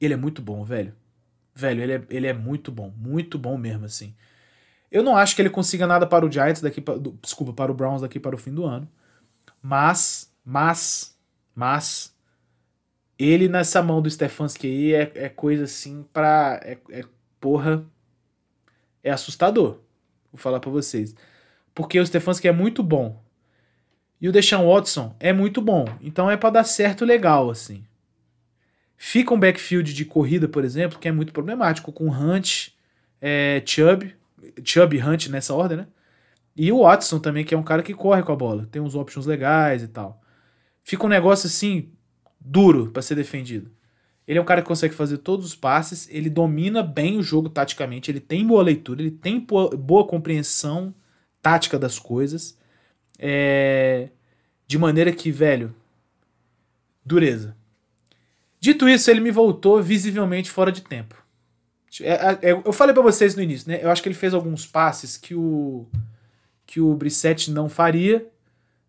[0.00, 0.92] Ele é muito bom, velho.
[1.54, 2.92] Velho, ele é, ele é muito bom.
[2.96, 4.14] Muito bom mesmo, assim.
[4.96, 6.82] Eu não acho que ele consiga nada para o Giants daqui.
[7.20, 8.88] Desculpa, para o Browns daqui para o fim do ano.
[9.60, 11.14] Mas, mas,
[11.54, 12.16] mas.
[13.18, 16.58] Ele nessa mão do Stefanski aí é, é coisa assim pra.
[16.62, 17.04] É, é,
[17.38, 17.84] porra.
[19.04, 19.80] É assustador.
[20.32, 21.14] Vou falar para vocês.
[21.74, 23.22] Porque o Stefanski é muito bom.
[24.18, 25.84] E o Deshaun Watson é muito bom.
[26.00, 27.84] Então é para dar certo legal, assim.
[28.96, 32.68] Fica um backfield de corrida, por exemplo, que é muito problemático, com Hunt,
[33.20, 34.16] é, Chubb,
[34.64, 35.86] Chubb Hunt nessa ordem, né?
[36.56, 38.66] E o Watson também, que é um cara que corre com a bola.
[38.70, 40.22] Tem uns options legais e tal.
[40.82, 41.90] Fica um negócio assim,
[42.40, 43.70] duro para ser defendido.
[44.26, 47.48] Ele é um cara que consegue fazer todos os passes, ele domina bem o jogo
[47.48, 50.94] taticamente, ele tem boa leitura, ele tem boa compreensão
[51.40, 52.58] tática das coisas.
[53.18, 54.08] É,
[54.66, 55.74] de maneira que, velho,
[57.04, 57.56] dureza.
[58.58, 61.25] Dito isso, ele me voltou visivelmente fora de tempo.
[62.00, 63.80] É, é, é eu falei para vocês no início, né?
[63.82, 65.86] Eu acho que ele fez alguns passes que o
[66.66, 68.26] que o Brissette não faria,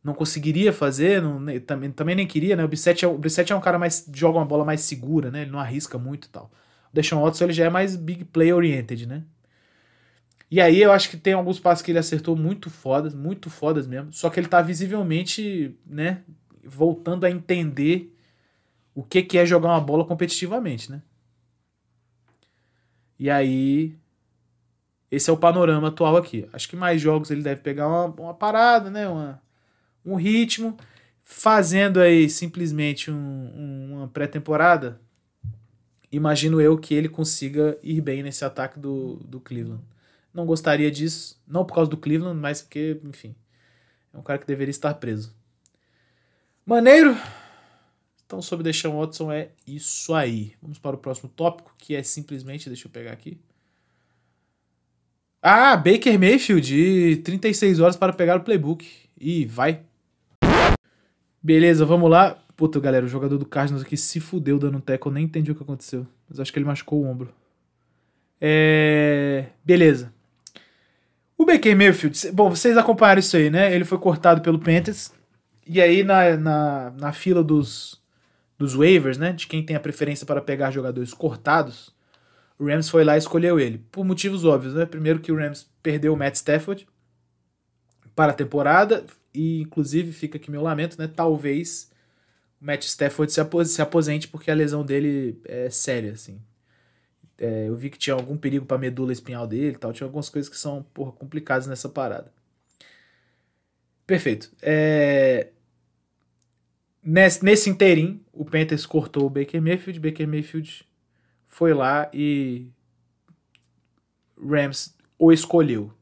[0.03, 2.63] não conseguiria fazer, não, também, também nem queria, né?
[2.63, 5.43] O Brissette, é, o é um cara mais joga uma bola mais segura, né?
[5.43, 6.51] Ele não arrisca muito e tal.
[6.91, 9.23] O Deshaun Watson ele já é mais big play oriented, né?
[10.49, 13.85] E aí eu acho que tem alguns passos que ele acertou muito fodas, muito fodas
[13.85, 14.11] mesmo.
[14.13, 16.23] Só que ele tá visivelmente, né,
[16.63, 18.13] voltando a entender
[18.95, 21.01] o que, que é jogar uma bola competitivamente, né?
[23.19, 23.95] E aí.
[25.09, 26.47] Esse é o panorama atual aqui.
[26.51, 29.07] Acho que mais jogos ele deve pegar uma, uma parada, né?
[29.07, 29.41] Uma,
[30.05, 30.77] um ritmo.
[31.23, 34.99] Fazendo aí simplesmente um, um, uma pré-temporada.
[36.11, 39.83] Imagino eu que ele consiga ir bem nesse ataque do, do Cleveland.
[40.33, 43.35] Não gostaria disso, não por causa do Cleveland, mas porque, enfim,
[44.13, 45.35] é um cara que deveria estar preso.
[46.65, 47.17] Maneiro,
[48.27, 50.53] Então, sobre Deshaun Watson é isso aí.
[50.61, 53.37] Vamos para o próximo tópico, que é simplesmente, deixa eu pegar aqui.
[55.41, 58.85] Ah, Baker Mayfield, e 36 horas para pegar o playbook.
[59.17, 59.79] E vai.
[61.41, 62.37] Beleza, vamos lá.
[62.57, 65.53] Puta, galera, o jogador do Cardinals aqui se fudeu dando um teco, eu nem entendi
[65.53, 66.05] o que aconteceu.
[66.27, 67.33] Mas acho que ele machucou o ombro.
[68.41, 69.45] É...
[69.63, 70.11] Beleza.
[71.37, 73.73] O Baker Mayfield, bom, vocês acompanharam isso aí, né?
[73.73, 75.13] Ele foi cortado pelo Panthers.
[75.65, 78.01] E aí, na, na, na fila dos,
[78.57, 79.33] dos waivers, né?
[79.33, 81.95] De quem tem a preferência para pegar jogadores cortados,
[82.57, 83.79] o Rams foi lá e escolheu ele.
[83.91, 84.85] Por motivos óbvios, né?
[84.85, 86.87] Primeiro que o Rams perdeu o Matt Stafford
[88.15, 89.05] para a temporada.
[89.33, 91.07] E, inclusive, fica aqui meu lamento, né?
[91.07, 91.91] Talvez
[92.59, 96.41] o Matt Stafford se aposente porque a lesão dele é séria, assim.
[97.37, 99.93] É, eu vi que tinha algum perigo para a medula espinhal dele tal.
[99.93, 102.31] Tinha algumas coisas que são, porra, complicadas nessa parada.
[104.07, 104.49] Perfeito.
[104.61, 105.49] É...
[107.09, 109.97] Nesse, nesse interim, o Panthers cortou o Baker Mayfield.
[109.97, 110.85] Baker Mayfield
[111.45, 112.67] foi lá e
[114.37, 115.93] Rams o escolheu.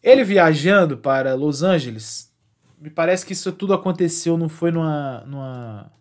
[0.00, 2.32] Ele viajando para Los Angeles,
[2.80, 5.92] me parece que isso tudo aconteceu, não foi numa, numa,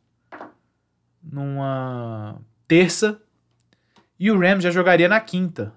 [1.23, 3.19] numa terça,
[4.19, 5.73] e o Rams já jogaria na quinta.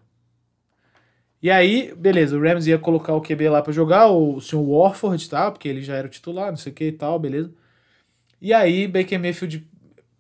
[1.43, 5.31] E aí, beleza, o Rams ia colocar o QB lá para jogar, o senhor Warford,
[5.31, 5.51] tá?
[5.51, 7.51] Porque ele já era o titular, não sei o que e tal, beleza.
[8.41, 9.69] E aí, Baker Mayfield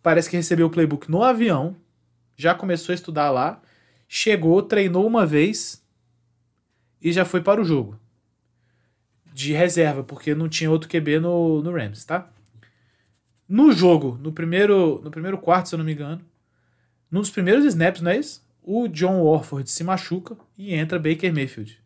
[0.02, 1.76] parece que recebeu o playbook no avião,
[2.36, 3.60] já começou a estudar lá,
[4.08, 5.84] chegou, treinou uma vez
[7.00, 7.98] e já foi para o jogo.
[9.32, 12.30] De reserva, porque não tinha outro QB no, no Rams, tá?
[13.48, 16.20] No jogo, no primeiro, no primeiro quarto, se eu não me engano,
[17.10, 18.44] nos primeiros snaps, não é isso?
[18.62, 21.80] O John Warford se machuca e entra Baker Mayfield.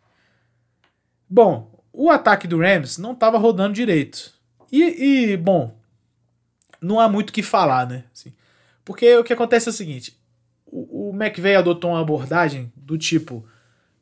[1.29, 4.35] Bom, o ataque do Rams não estava rodando direito.
[4.71, 5.79] E, e, bom,
[6.85, 8.05] não há muito o que falar, né?
[8.13, 8.33] Assim,
[8.85, 10.19] porque o que acontece é o seguinte:
[10.67, 13.47] o, o McVeigh adotou uma abordagem do tipo: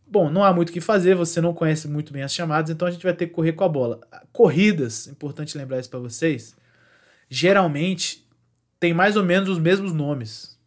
[0.07, 2.87] bom, não há muito o que fazer, você não conhece muito bem as chamadas, então
[2.87, 4.01] a gente vai ter que correr com a bola.
[4.33, 6.57] Corridas, importante lembrar isso para vocês,
[7.31, 8.27] geralmente
[8.81, 10.59] tem mais ou menos os mesmos nomes.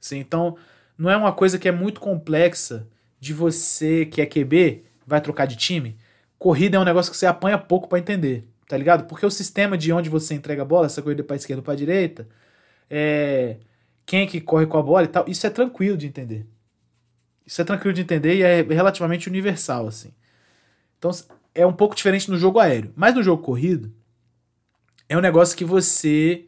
[0.00, 0.56] Sim, então
[0.96, 2.86] não é uma coisa que é muito complexa
[3.18, 5.96] de você que é QB vai trocar de time.
[6.38, 9.06] Corrida é um negócio que você apanha pouco para entender, tá ligado?
[9.06, 11.74] Porque o sistema de onde você entrega a bola, essa corrida para esquerda ou para
[11.74, 12.28] direita,
[12.90, 13.56] é
[14.04, 16.46] quem é que corre com a bola e tal, isso é tranquilo de entender.
[17.44, 20.12] Isso é tranquilo de entender e é relativamente universal, assim.
[20.98, 21.10] Então
[21.54, 22.92] é um pouco diferente no jogo aéreo.
[22.94, 23.92] Mas no jogo corrido,
[25.08, 26.46] é um negócio que você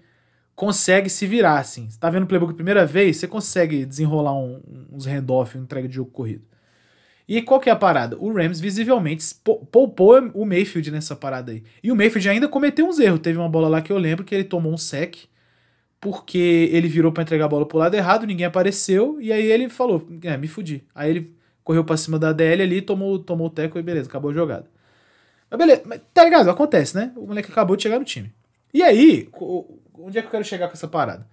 [0.54, 1.88] consegue se virar, assim.
[1.88, 4.60] Você tá vendo o playbook a primeira vez, você consegue desenrolar um,
[4.92, 6.44] uns handoff, uma entrega de jogo corrido.
[7.28, 8.16] E qual que é a parada?
[8.18, 9.34] O Rams visivelmente
[9.70, 11.62] poupou o Mayfield nessa parada aí.
[11.82, 13.20] E o Mayfield ainda cometeu uns erros.
[13.20, 15.28] Teve uma bola lá que eu lembro que ele tomou um sec
[16.00, 19.68] porque ele virou para entregar a bola pro lado errado, ninguém apareceu, e aí ele
[19.68, 20.84] falou, é, me fudi.
[20.94, 24.30] Aí ele correu para cima da DL ali, tomou, tomou o teco e beleza, acabou
[24.30, 24.66] a jogada.
[25.50, 26.48] Mas beleza, mas, tá ligado?
[26.50, 27.12] Acontece, né?
[27.16, 28.32] O moleque acabou de chegar no time.
[28.72, 29.28] E aí,
[29.94, 31.26] onde é que eu quero chegar com essa parada?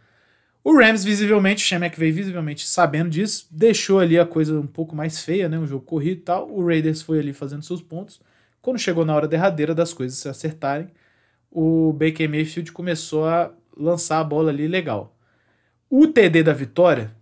[0.65, 4.95] O Rams, visivelmente, o Shemek veio visivelmente sabendo disso, deixou ali a coisa um pouco
[4.95, 5.60] mais feia, né?
[5.60, 6.51] Um jogo corrido e tal.
[6.51, 8.19] O Raiders foi ali fazendo seus pontos.
[8.63, 10.88] Quando chegou na hora derradeira das coisas se acertarem,
[11.51, 15.15] o Baker Mayfield começou a lançar a bola ali legal.
[15.88, 17.15] O TD da vitória,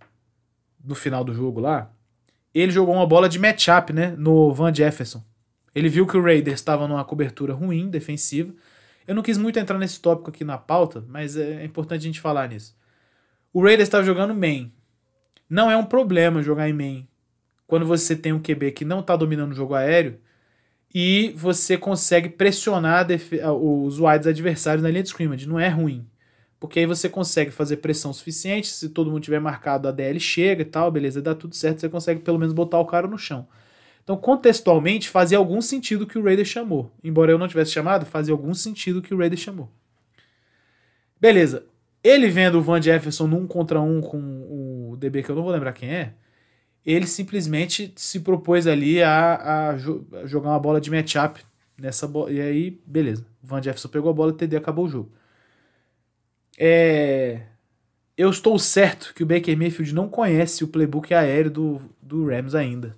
[0.82, 1.92] no final do jogo lá,
[2.54, 5.22] ele jogou uma bola de matchup, né, no Van Jefferson.
[5.74, 8.54] Ele viu que o Raiders estava numa cobertura ruim, defensiva.
[9.06, 12.22] Eu não quis muito entrar nesse tópico aqui na pauta, mas é importante a gente
[12.22, 12.74] falar nisso.
[13.54, 14.72] O Raiders estava jogando main.
[15.48, 17.06] Não é um problema jogar em main
[17.68, 20.18] quando você tem um QB que não está dominando o jogo aéreo
[20.92, 23.06] e você consegue pressionar
[23.60, 25.48] os wides adversários na linha de scrimmage.
[25.48, 26.04] Não é ruim.
[26.58, 30.62] Porque aí você consegue fazer pressão suficiente, se todo mundo tiver marcado, a DL chega
[30.62, 33.46] e tal, beleza, dá tudo certo, você consegue pelo menos botar o cara no chão.
[34.02, 36.90] Então, contextualmente, fazia algum sentido que o Raider chamou.
[37.04, 39.70] Embora eu não tivesse chamado, fazia algum sentido que o Raider chamou.
[41.20, 41.66] Beleza.
[42.04, 44.18] Ele vendo o Van Jefferson num contra um com
[44.90, 46.12] o DB, que eu não vou lembrar quem é,
[46.84, 49.76] ele simplesmente se propôs ali a, a, a
[50.26, 51.40] jogar uma bola de matchup
[51.78, 52.30] nessa bola.
[52.30, 53.26] E aí, beleza.
[53.42, 55.12] O Van Jefferson pegou a bola, TD acabou o jogo.
[56.58, 57.40] É,
[58.18, 62.54] eu estou certo que o Baker Mayfield não conhece o playbook aéreo do, do Rams
[62.54, 62.96] ainda.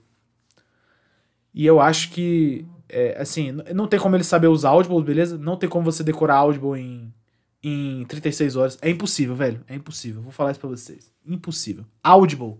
[1.54, 5.38] E eu acho que, é, assim, não tem como ele saber os audibles, beleza?
[5.38, 7.14] Não tem como você decorar audible em,
[7.62, 8.78] em 36 horas.
[8.80, 9.64] É impossível, velho.
[9.68, 10.22] É impossível.
[10.22, 11.12] Vou falar isso pra vocês.
[11.26, 11.84] Impossível.
[12.02, 12.58] Audible.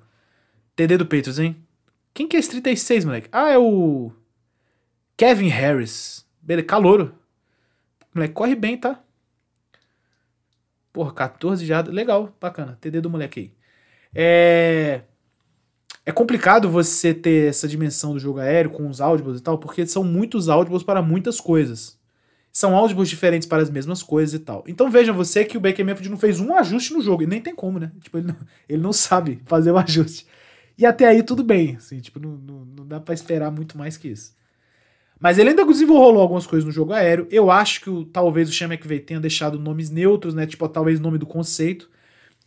[0.75, 1.57] TD do Patriots, hein?
[2.13, 3.29] Quem que é esse 36, moleque?
[3.31, 4.11] Ah, é o.
[5.17, 6.27] Kevin Harris.
[6.41, 7.15] Beleza, calouro.
[8.15, 9.03] Moleque, corre bem, tá?
[10.93, 11.95] Porra, 14 jardas.
[11.95, 12.79] Legal, bacana.
[12.81, 13.53] TD do moleque aí.
[14.15, 15.03] É.
[16.05, 19.85] É complicado você ter essa dimensão do jogo aéreo com os audibles e tal, porque
[19.87, 21.99] são muitos audibles para muitas coisas.
[22.57, 24.65] São audibles diferentes para as mesmas coisas e tal.
[24.67, 27.39] Então veja você que o Baker Mayfield não fez um ajuste no jogo, e nem
[27.39, 27.93] tem como, né?
[28.01, 28.37] Tipo, ele não,
[28.67, 30.27] ele não sabe fazer o ajuste.
[30.79, 33.99] E até aí tudo bem, assim, tipo, não, não, não dá para esperar muito mais
[33.99, 34.35] que isso.
[35.21, 37.29] Mas ele ainda desenvolveu algumas coisas no jogo aéreo.
[37.31, 40.47] Eu acho que o, talvez o Sean McVay tenha deixado nomes neutros, né?
[40.47, 41.91] Tipo, talvez nome do conceito.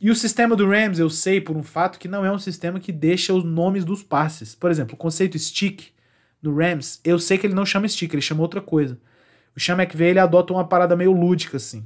[0.01, 2.79] E o sistema do Rams, eu sei por um fato que não é um sistema
[2.79, 4.55] que deixa os nomes dos passes.
[4.55, 5.89] Por exemplo, o conceito stick
[6.41, 8.97] no Rams, eu sei que ele não chama stick, ele chama outra coisa.
[9.55, 11.85] O Sean McVay, ele adota uma parada meio lúdica, assim.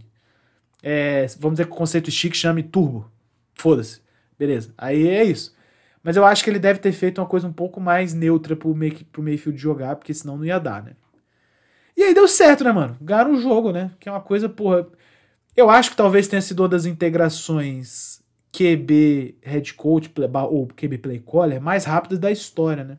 [0.81, 3.09] É, vamos dizer que o conceito stick chame turbo.
[3.53, 4.01] Foda-se.
[4.37, 4.73] Beleza.
[4.77, 5.55] Aí é isso.
[6.03, 8.75] Mas eu acho que ele deve ter feito uma coisa um pouco mais neutra pro,
[8.75, 10.91] May, pro Mayfield jogar, porque senão não ia dar, né?
[11.95, 12.97] E aí deu certo, né, mano?
[12.99, 13.91] Ganharam o jogo, né?
[13.99, 14.85] Que é uma coisa, porra.
[15.55, 20.11] Eu acho que talvez tenha sido uma das integrações QB head coach
[20.49, 22.97] ou QB play caller mais rápidas da história, né?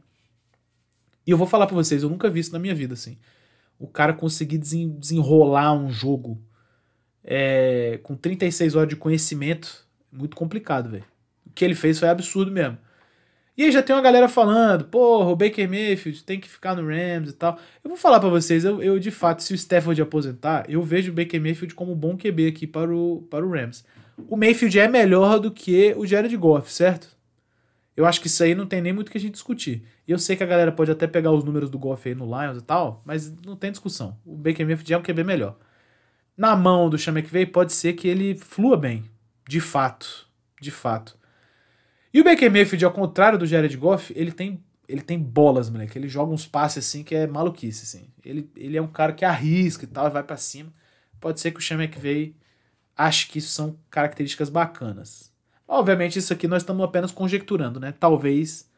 [1.26, 3.18] E eu vou falar para vocês, eu nunca vi isso na minha vida, assim.
[3.84, 6.40] O cara conseguir desenrolar um jogo
[7.22, 11.04] é, com 36 horas de conhecimento, muito complicado, velho.
[11.46, 12.78] O que ele fez foi absurdo mesmo.
[13.54, 16.88] E aí já tem uma galera falando, porra, o Baker Mayfield tem que ficar no
[16.88, 17.58] Rams e tal.
[17.84, 21.12] Eu vou falar para vocês, eu, eu, de fato, se o Stafford aposentar, eu vejo
[21.12, 23.84] o Baker Mayfield como um bom QB aqui para o, para o Rams.
[24.30, 27.14] O Mayfield é melhor do que o Jared Goff, certo?
[27.94, 29.84] Eu acho que isso aí não tem nem muito que a gente discutir.
[30.06, 32.26] E eu sei que a galera pode até pegar os números do Goff aí no
[32.26, 34.18] Lions e tal, mas não tem discussão.
[34.24, 35.56] O Baker Mayfield é um QB melhor.
[36.36, 39.04] Na mão do Sean McVay pode ser que ele flua bem,
[39.48, 40.28] de fato,
[40.60, 41.16] de fato.
[42.12, 45.98] E o Baker Mayfield, ao contrário do Jared Goff, ele tem, ele tem bolas, moleque.
[45.98, 48.08] Ele joga uns passes assim que é maluquice, assim.
[48.24, 50.72] Ele, ele é um cara que arrisca e tal, e vai para cima.
[51.20, 52.36] Pode ser que o Sean McVay
[52.96, 55.32] ache que isso são características bacanas.
[55.66, 57.92] Obviamente, isso aqui nós estamos apenas conjecturando, né?
[57.98, 58.70] Talvez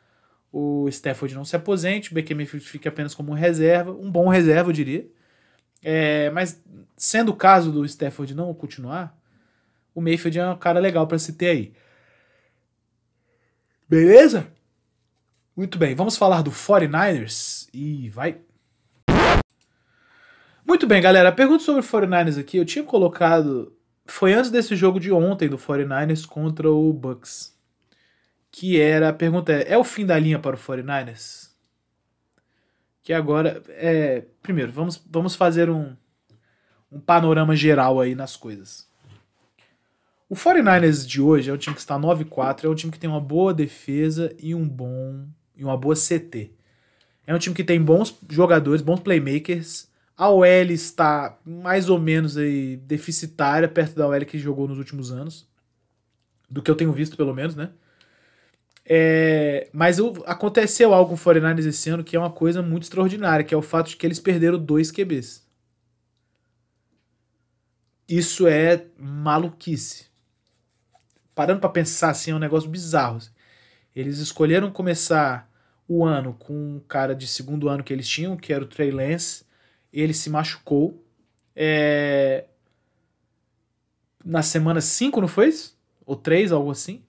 [0.53, 4.75] o Stafford não se aposente, o Mayfield fique apenas como reserva, um bom reserva, eu
[4.75, 5.07] diria.
[5.83, 6.63] É, mas
[6.97, 9.17] sendo o caso do Stafford não continuar,
[9.95, 11.73] o Mayfield é um cara legal para se ter aí.
[13.89, 14.49] Beleza?
[15.57, 18.41] Muito bem, vamos falar do 49ers e vai.
[20.67, 21.31] Muito bem, galera.
[21.31, 22.57] Pergunta sobre o 49ers aqui.
[22.57, 23.73] Eu tinha colocado.
[24.05, 27.56] Foi antes desse jogo de ontem do 49ers contra o Bucks.
[28.59, 29.11] Que era.
[29.11, 31.51] A pergunta é: é o fim da linha para o 49ers?
[33.03, 33.63] Que agora.
[33.69, 35.95] É, primeiro, vamos, vamos fazer um,
[36.91, 38.89] um panorama geral aí nas coisas.
[40.27, 43.11] O 49ers de hoje é um time que está 9-4, é um time que tem
[43.11, 46.51] uma boa defesa e um bom e uma boa CT.
[47.27, 49.87] É um time que tem bons jogadores, bons playmakers.
[50.17, 55.13] A OL está mais ou menos aí deficitária perto da OL que jogou nos últimos
[55.13, 55.47] anos.
[56.49, 57.71] Do que eu tenho visto, pelo menos, né?
[58.89, 62.84] É, mas eu, aconteceu algo com o 49ers esse ano que é uma coisa muito
[62.84, 65.45] extraordinária, que é o fato de que eles perderam dois QBs.
[68.09, 70.07] Isso é maluquice
[71.37, 73.18] parando para pensar assim, é um negócio bizarro.
[73.18, 73.30] Assim.
[73.95, 75.49] Eles escolheram começar
[75.87, 78.91] o ano com um cara de segundo ano que eles tinham, que era o Trey
[78.91, 79.45] Lance.
[79.93, 81.05] Ele se machucou.
[81.55, 82.47] É...
[84.24, 85.78] Na semana 5, não foi isso?
[86.07, 87.05] Ou 3, algo assim.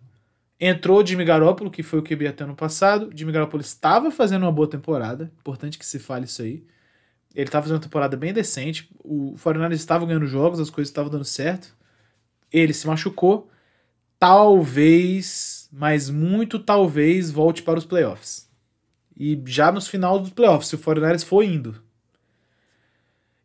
[0.60, 3.12] Entrou o Jimmy Garoppolo, que foi o QB até ano passado.
[3.14, 5.32] Jimmy Garoppolo estava fazendo uma boa temporada.
[5.40, 6.66] Importante que se fale isso aí.
[7.36, 8.90] Ele estava fazendo uma temporada bem decente.
[9.04, 11.76] O 49 estava ganhando jogos, as coisas estavam dando certo.
[12.52, 13.50] Ele se machucou
[14.20, 18.50] talvez, mas muito talvez, volte para os playoffs.
[19.16, 21.82] E já nos final dos playoffs, se o 49 for indo.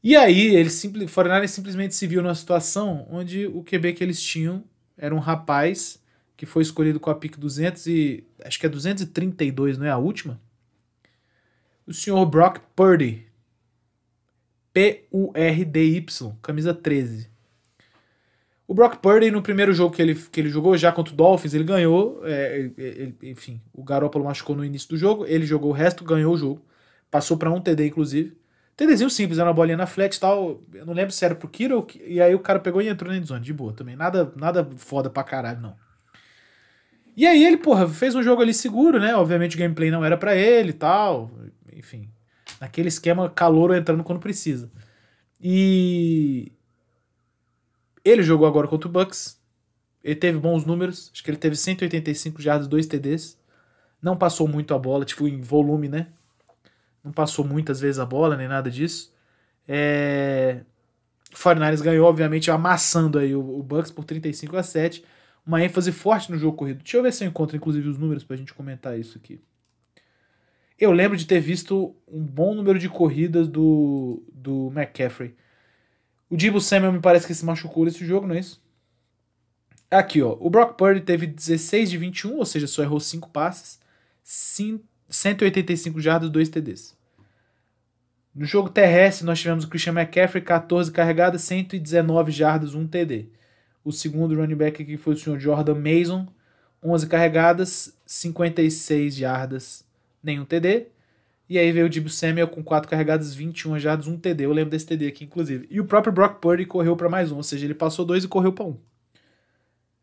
[0.02, 4.02] E aí, ele simples, o 49 simplesmente se viu numa situação onde o QB que
[4.02, 4.64] eles tinham
[4.96, 6.01] era um rapaz
[6.42, 9.96] que foi escolhido com a pick 200 e acho que é 232, não é a
[9.96, 10.40] última?
[11.86, 13.28] O senhor Brock Purdy.
[14.72, 17.30] P-U-R-D-Y, camisa 13.
[18.66, 21.54] O Brock Purdy, no primeiro jogo que ele, que ele jogou, já contra o Dolphins,
[21.54, 22.20] ele ganhou.
[22.24, 25.24] É, ele, enfim, o Garoppolo machucou no início do jogo.
[25.24, 26.60] Ele jogou o resto, ganhou o jogo.
[27.08, 28.36] Passou para um TD, inclusive.
[28.76, 30.60] TDzinho simples, era uma bolinha na flat e tal.
[30.74, 31.86] Eu não lembro se era pro Kiro.
[32.04, 33.94] E aí o cara pegou e entrou na endzone, de boa também.
[33.94, 35.91] Nada, nada foda pra caralho, não.
[37.16, 39.14] E aí ele, porra, fez um jogo ali seguro, né?
[39.14, 41.30] Obviamente o gameplay não era para ele e tal.
[41.72, 42.08] Enfim,
[42.60, 44.70] naquele esquema calor entrando quando precisa.
[45.40, 46.52] E
[48.04, 49.40] ele jogou agora contra o Bucks.
[50.02, 51.10] Ele teve bons números.
[51.12, 53.38] Acho que ele teve 185 jardas, 2 TDs.
[54.00, 56.08] Não passou muito a bola, tipo, em volume, né?
[57.04, 59.12] Não passou muitas vezes a bola, nem nada disso.
[59.66, 60.60] É...
[61.32, 65.04] O 49ers ganhou, obviamente, amassando aí o Bucks por 35 a 7.
[65.46, 66.82] Uma ênfase forte no jogo corrido.
[66.82, 69.40] Deixa eu ver se eu encontro, inclusive, os números pra gente comentar isso aqui.
[70.78, 75.34] Eu lembro de ter visto um bom número de corridas do, do McCaffrey.
[76.28, 78.62] O Dibu Samuel me parece que se machucou nesse jogo, não é isso?
[79.90, 80.36] Aqui, ó.
[80.40, 83.78] O Brock Purdy teve 16 de 21, ou seja, só errou 5 passes.
[84.22, 86.96] 185 jardas, 2 TDs.
[88.34, 93.28] No jogo terrestre, nós tivemos o Christian McCaffrey, 14 carregadas, 119 jardas, 1 TD.
[93.84, 96.26] O segundo running back aqui foi o senhor Jordan Mason,
[96.82, 99.84] 11 carregadas, 56 jardas,
[100.22, 100.86] nenhum TD.
[101.48, 104.44] E aí veio o Dibu Samuel com 4 carregadas, 21 jardas, 1 TD.
[104.44, 105.66] Eu lembro desse TD aqui, inclusive.
[105.70, 108.28] E o próprio Brock Purdy correu para mais um, ou seja, ele passou dois e
[108.28, 108.78] correu para um.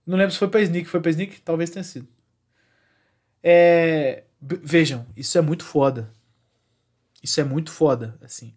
[0.06, 0.88] Não lembro se foi para Sneak.
[0.88, 1.42] Foi para Sneak?
[1.42, 2.08] Talvez tenha sido.
[3.44, 4.24] É...
[4.42, 6.12] Vejam, isso é muito foda.
[7.22, 8.54] Isso é muito foda, assim.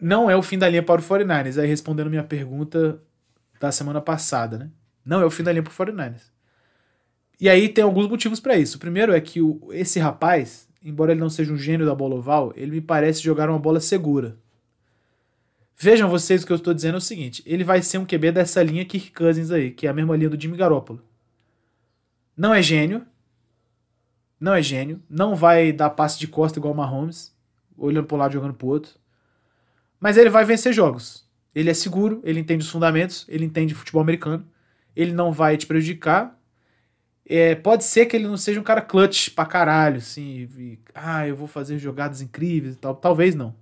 [0.00, 1.60] Não é o fim da linha para o 49ers.
[1.60, 3.00] Aí respondendo minha pergunta
[3.60, 4.70] da semana passada, né?
[5.04, 6.30] Não é o fim da linha para o 49ers.
[7.38, 8.76] E aí tem alguns motivos para isso.
[8.76, 12.16] O primeiro é que o, esse rapaz, embora ele não seja um gênio da bola
[12.16, 14.38] oval, ele me parece jogar uma bola segura.
[15.78, 18.32] Vejam vocês o que eu estou dizendo é o seguinte: ele vai ser um QB
[18.32, 21.02] dessa linha Kirk Cousins aí, que é a mesma linha do Jimmy Garoppolo.
[22.34, 23.06] Não é gênio,
[24.40, 27.34] não é gênio, não vai dar passe de costa igual o Mahomes,
[27.76, 28.94] olhando para um lado jogando para o outro.
[30.00, 31.25] Mas ele vai vencer jogos.
[31.56, 34.46] Ele é seguro, ele entende os fundamentos, ele entende futebol americano,
[34.94, 36.38] ele não vai te prejudicar.
[37.28, 41.26] É, pode ser que ele não seja um cara clutch pra caralho, assim, e, ah,
[41.26, 42.94] eu vou fazer jogadas incríveis e tal.
[42.94, 43.54] Talvez não.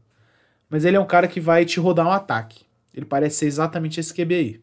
[0.68, 2.64] Mas ele é um cara que vai te rodar um ataque.
[2.92, 4.60] Ele parece ser exatamente esse QB aí.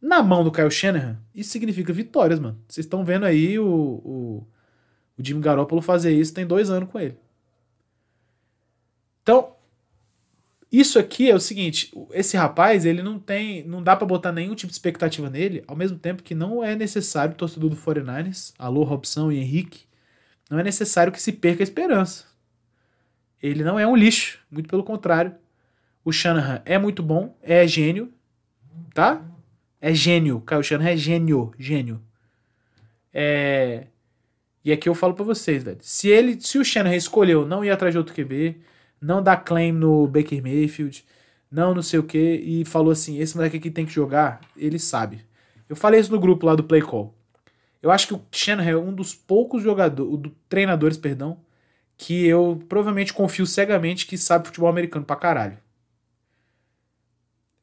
[0.00, 2.58] Na mão do Kyle Shanahan, isso significa vitórias, mano.
[2.66, 4.46] Vocês estão vendo aí o, o
[5.18, 7.16] o Jimmy Garoppolo fazer isso tem dois anos com ele.
[9.22, 9.55] Então,
[10.80, 13.62] isso aqui é o seguinte: esse rapaz, ele não tem.
[13.64, 16.74] Não dá para botar nenhum tipo de expectativa nele, ao mesmo tempo que não é
[16.74, 19.84] necessário, torcedor do 49ers, alô Robson e Henrique,
[20.50, 22.24] não é necessário que se perca a esperança.
[23.42, 25.34] Ele não é um lixo, muito pelo contrário.
[26.04, 28.12] O Shanahan é muito bom, é gênio,
[28.94, 29.22] tá?
[29.80, 30.40] É gênio.
[30.40, 32.02] Kyle Shanahan é gênio, gênio.
[33.12, 33.86] É,
[34.64, 35.78] e aqui eu falo para vocês, velho.
[35.80, 38.60] Se ele, se o Shanahan escolheu não ir atrás de outro QB,
[39.06, 41.04] não dar claim no Baker Mayfield,
[41.50, 44.78] não não sei o que, e falou assim: esse moleque aqui tem que jogar, ele
[44.78, 45.24] sabe.
[45.68, 47.14] Eu falei isso no grupo lá do Play Call.
[47.82, 51.38] Eu acho que o Shanahan é um dos poucos jogadores, do, treinadores, perdão,
[51.96, 55.58] que eu provavelmente confio cegamente que sabe futebol americano pra caralho.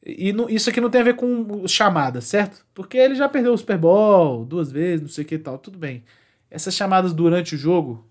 [0.05, 2.65] E isso aqui não tem a ver com chamada, certo?
[2.73, 5.57] Porque ele já perdeu o Super Bowl duas vezes, não sei o que e tal,
[5.57, 6.03] tudo bem.
[6.49, 8.05] Essas chamadas durante o jogo,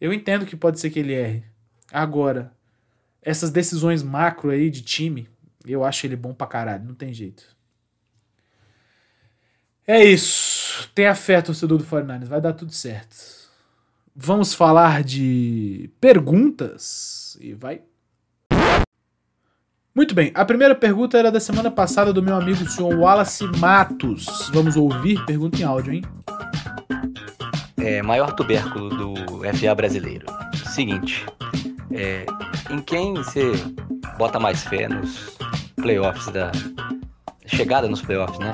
[0.00, 1.44] eu entendo que pode ser que ele erre.
[1.92, 2.52] Agora,
[3.22, 5.28] essas decisões macro aí de time,
[5.66, 7.44] eu acho ele bom pra caralho, não tem jeito.
[9.86, 10.90] É isso.
[10.94, 13.16] Tenha fé, torcedor do 49ers, vai dar tudo certo.
[14.14, 17.82] Vamos falar de perguntas e vai.
[19.94, 23.44] Muito bem, a primeira pergunta era da semana passada do meu amigo o senhor Wallace
[23.58, 24.48] Matos.
[24.52, 25.24] Vamos ouvir?
[25.24, 26.02] Pergunta em áudio, hein?
[27.88, 29.14] é, maior tubérculo do
[29.54, 30.26] FA brasileiro.
[30.66, 31.24] Seguinte,
[31.92, 32.26] é,
[32.70, 33.52] em quem você
[34.16, 35.36] bota mais fé nos
[35.76, 36.50] playoffs da
[37.46, 38.52] chegada nos playoffs, né?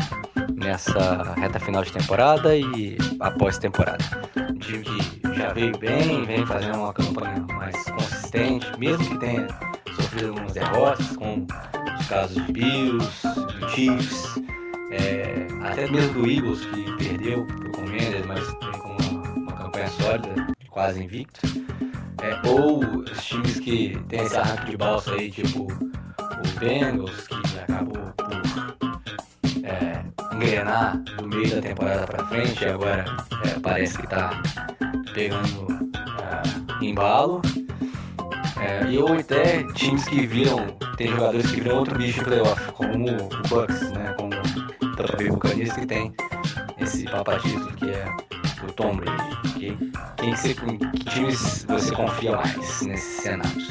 [0.55, 4.05] Nessa reta final de temporada e após temporada.
[4.37, 9.49] Um time que já veio bem, vem fazendo uma campanha mais consistente, mesmo que tenha
[9.97, 11.47] sofrido algumas derrotas, como
[11.99, 14.41] os casos de Bills, do Chiefs,
[14.93, 18.45] é, até mesmo do Eagles, que perdeu pro Commanders, mas
[19.75, 21.41] campanha sólida, quase invicto.
[22.25, 27.59] É, ou os times que tem esse arranque de balsa aí, tipo o Bengals, que
[27.59, 28.87] acabou por
[29.63, 30.03] é,
[30.33, 33.05] engrenar do meio da temporada pra frente e agora
[33.45, 34.31] é, parece que tá
[35.13, 35.67] pegando
[36.81, 37.43] é, embalo.
[38.59, 42.73] É, e ou até times que viram, tem jogadores que viram outro bicho em playoff,
[42.73, 46.11] como o Bucks, né, como o Tampa Bay Buccaneers, que tem
[46.79, 48.07] esse papatito que é
[48.67, 49.44] o Tom Brady.
[49.65, 49.77] Que,
[50.17, 53.69] quem você, que times você confia mais nesses cenários?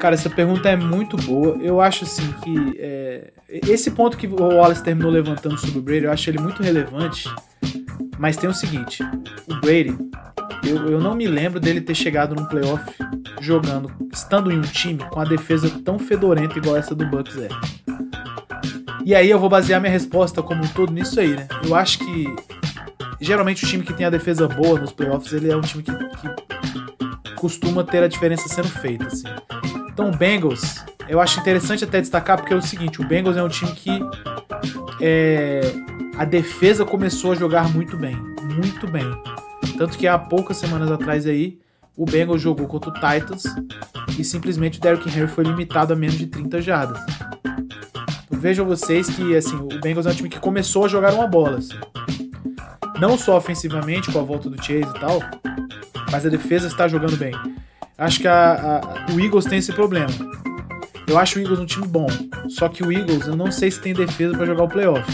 [0.00, 1.56] Cara, essa pergunta é muito boa.
[1.60, 6.04] Eu acho assim que é, esse ponto que o Wallace terminou levantando sobre o Brady,
[6.04, 7.28] eu acho ele muito relevante.
[8.18, 9.02] Mas tem o seguinte:
[9.48, 9.96] o Brady,
[10.64, 12.84] eu, eu não me lembro dele ter chegado num playoff
[13.40, 17.48] jogando, estando em um time com a defesa tão fedorenta igual essa do Bucks é.
[19.04, 21.48] E aí eu vou basear minha resposta como um todo nisso aí, né?
[21.64, 22.26] Eu acho que
[23.20, 25.92] geralmente o time que tem a defesa boa nos playoffs, ele é um time que,
[25.92, 29.28] que costuma ter a diferença sendo feita, assim.
[29.88, 33.42] Então o Bengals, eu acho interessante até destacar porque é o seguinte, o Bengals é
[33.42, 33.90] um time que
[35.00, 35.60] é,
[36.16, 38.16] a defesa começou a jogar muito bem,
[38.54, 39.06] muito bem.
[39.76, 41.58] Tanto que há poucas semanas atrás aí,
[41.96, 43.44] o Bengals jogou contra o Titans
[44.16, 47.00] e simplesmente o Derrick Henry foi limitado a menos de 30 jardas.
[48.26, 51.26] Então, vejam vocês que assim, o Bengals é um time que começou a jogar uma
[51.26, 51.58] bola.
[51.58, 51.74] Assim.
[53.00, 55.20] Não só ofensivamente, com a volta do Chase e tal,
[56.10, 57.32] mas a defesa está jogando bem.
[57.96, 60.08] Acho que a, a, o Eagles tem esse problema.
[61.06, 62.06] Eu acho o Eagles um time bom,
[62.48, 65.10] só que o Eagles eu não sei se tem defesa para jogar o playoff.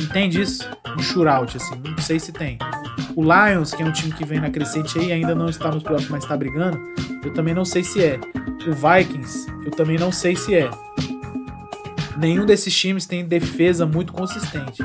[0.00, 0.68] Entende isso?
[0.96, 2.58] Um shootout, assim, não sei se tem.
[3.14, 5.82] O Lions, que é um time que vem na crescente aí, ainda não está nos
[5.82, 6.78] playoffs, mas está brigando,
[7.24, 8.20] eu também não sei se é.
[8.66, 10.70] O Vikings, eu também não sei se é.
[12.16, 14.82] Nenhum desses times tem defesa muito consistente.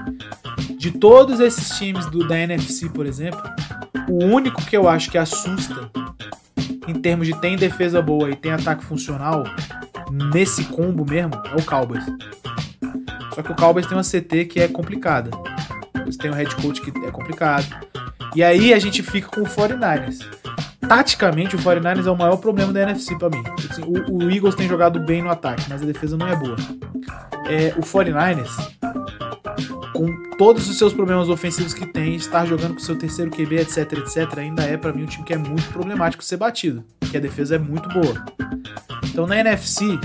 [0.84, 3.42] De todos esses times do, da NFC, por exemplo,
[4.10, 5.90] o único que eu acho que assusta
[6.86, 9.46] em termos de tem defesa boa e tem ataque funcional,
[10.34, 12.04] nesse combo mesmo, é o Cowboys.
[13.34, 15.32] Só que o Cowboys tem uma CT que é complicada.
[16.02, 17.66] Eles têm um head coach que é complicado.
[18.36, 20.20] E aí a gente fica com o 49ers.
[20.86, 23.42] Taticamente, o 49ers é o maior problema da NFC para mim.
[23.72, 26.58] Assim, o, o, Eagles tem jogado bem no ataque, mas a defesa não é boa.
[27.48, 28.52] É, o 49ers
[29.94, 33.94] com todos os seus problemas ofensivos que tem, estar jogando com seu terceiro QB, etc,
[33.94, 37.20] etc, ainda é para mim um time que é muito problemático ser batido, porque a
[37.20, 38.26] defesa é muito boa.
[39.06, 40.00] Então na NFC,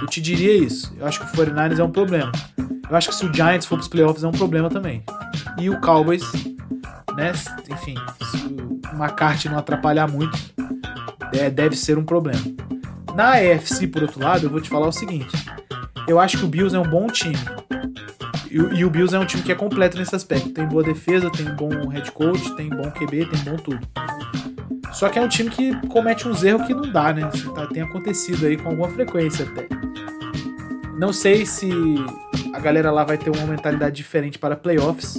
[0.00, 0.94] eu te diria isso.
[0.98, 2.30] Eu acho que o 49ers é um problema.
[2.88, 5.02] Eu acho que se o Giants for pros playoffs é um problema também.
[5.58, 6.24] E o Cowboys,
[7.16, 7.32] né,
[7.70, 7.94] enfim,
[8.30, 10.38] se o McCarthy não atrapalhar muito,
[11.32, 12.40] é, deve ser um problema.
[13.14, 15.30] Na AFC, por outro lado, eu vou te falar o seguinte.
[16.06, 17.38] Eu acho que o Bills é um bom time.
[18.54, 20.48] E, e, o Bills é um time que é completo nesse aspecto.
[20.50, 23.80] Tem boa defesa, tem bom head coach, tem bom QB, tem bom tudo.
[24.92, 27.28] Só que é um time que comete uns erros que não dá, né?
[27.52, 29.66] Tá, tem acontecido aí com alguma frequência até.
[30.96, 31.68] Não sei se
[32.54, 35.16] a galera lá vai ter uma mentalidade diferente para playoffs.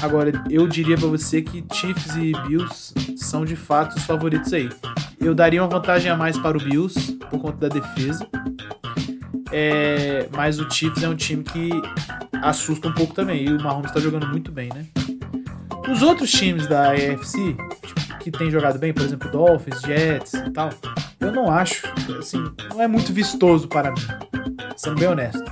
[0.00, 4.70] Agora, eu diria para você que Chiefs e Bills são de fato os favoritos aí.
[5.20, 8.26] Eu daria uma vantagem a mais para o Bills por conta da defesa.
[9.52, 11.70] É, mas o Chiefs é um time que
[12.40, 13.44] assusta um pouco também.
[13.44, 14.86] E o Mahomes está jogando muito bem, né?
[15.90, 20.50] Os outros times da AFC, tipo, que tem jogado bem, por exemplo, Dolphins, Jets e
[20.50, 20.70] tal,
[21.20, 21.86] eu não acho,
[22.18, 24.00] assim, não é muito vistoso para mim,
[24.76, 25.44] sendo bem honesto.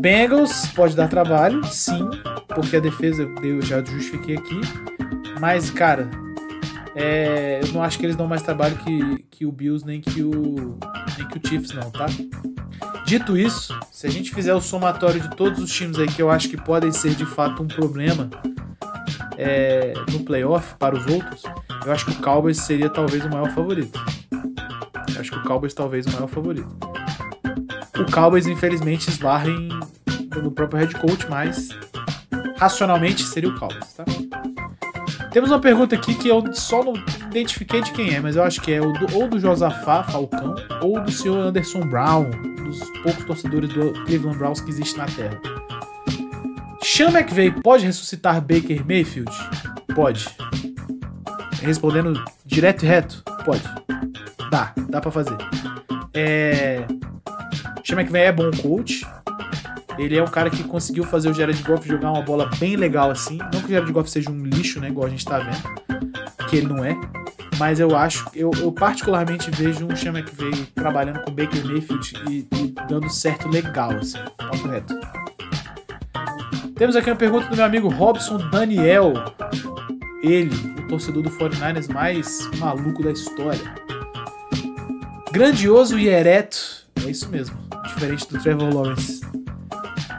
[0.00, 2.08] Bengals pode dar trabalho, sim,
[2.48, 4.60] porque a defesa eu já justifiquei aqui,
[5.40, 6.08] mas, cara,
[6.94, 10.22] é, eu não acho que eles dão mais trabalho que, que o Bills nem que
[10.22, 10.78] o,
[11.16, 12.06] nem que o Chiefs, não, tá?
[13.04, 16.30] Dito isso, se a gente fizer o somatório de todos os times aí que eu
[16.30, 18.28] acho que podem ser de fato um problema
[19.36, 21.42] é, no playoff para os outros,
[21.86, 23.98] eu acho que o Cowboys seria talvez o maior favorito.
[25.14, 26.68] Eu acho que o Cowboys talvez o maior favorito.
[27.98, 29.48] O Cowboys, infelizmente, esbarra
[30.42, 31.70] no próprio head coach, mas
[32.56, 34.04] racionalmente seria o Cowboys, tá?
[35.30, 36.94] Temos uma pergunta aqui que eu só não
[37.26, 41.00] identifiquei de quem é, mas eu acho que é do, ou do Josafá Falcão ou
[41.00, 42.30] do senhor Anderson Brown,
[42.64, 45.38] dos poucos torcedores do Cleveland Browns que existe na Terra.
[46.82, 49.30] Sean McVay pode ressuscitar Baker Mayfield?
[49.94, 50.28] Pode.
[51.60, 53.22] Respondendo direto e reto?
[53.44, 53.62] Pode.
[54.50, 55.36] Dá, dá pra fazer.
[56.14, 56.86] É...
[57.84, 59.06] Sean McVay é bom coach,
[59.98, 63.10] ele é um cara que conseguiu fazer o Jared Goff jogar uma bola bem legal
[63.10, 63.38] assim.
[63.52, 64.88] Não que o Jared Goff seja um lixo, né?
[64.88, 66.48] Igual a gente tá vendo.
[66.48, 66.96] Que ele não é.
[67.58, 72.46] Mas eu acho, eu, eu particularmente vejo um Sean McVay trabalhando com Baker Mayfield e,
[72.54, 74.18] e dando certo legal, assim.
[74.36, 74.94] Tá correto.
[76.76, 79.12] Temos aqui uma pergunta do meu amigo Robson Daniel.
[80.22, 83.74] Ele, o torcedor do 49ers mais maluco da história.
[85.32, 86.86] Grandioso e ereto.
[87.04, 87.58] É isso mesmo.
[87.84, 89.20] Diferente do Trevor Lawrence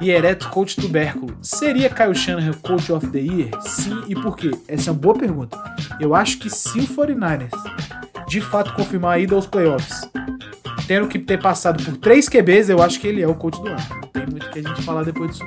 [0.01, 1.37] e ereto coach tubérculo.
[1.41, 3.49] Seria Kyle Shanahan coach of the year?
[3.61, 4.51] Sim, e por quê?
[4.67, 5.57] Essa é uma boa pergunta.
[5.99, 7.49] Eu acho que se o 49ers
[8.27, 10.01] de fato confirmar a ida aos playoffs,
[10.87, 13.67] tendo que ter passado por três QBs, eu acho que ele é o coach do
[13.67, 13.79] ano.
[13.89, 15.45] Não tem muito que a gente falar depois disso.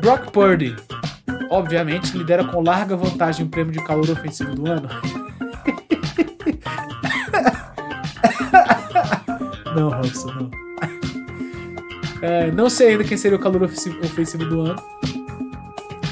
[0.00, 0.76] Brock Purdy,
[1.50, 4.88] obviamente, lidera com larga vantagem o prêmio de calor ofensivo do ano.
[9.74, 10.63] não, Robson, não.
[12.24, 14.82] É, não sei ainda quem seria o calor ofensivo do ano.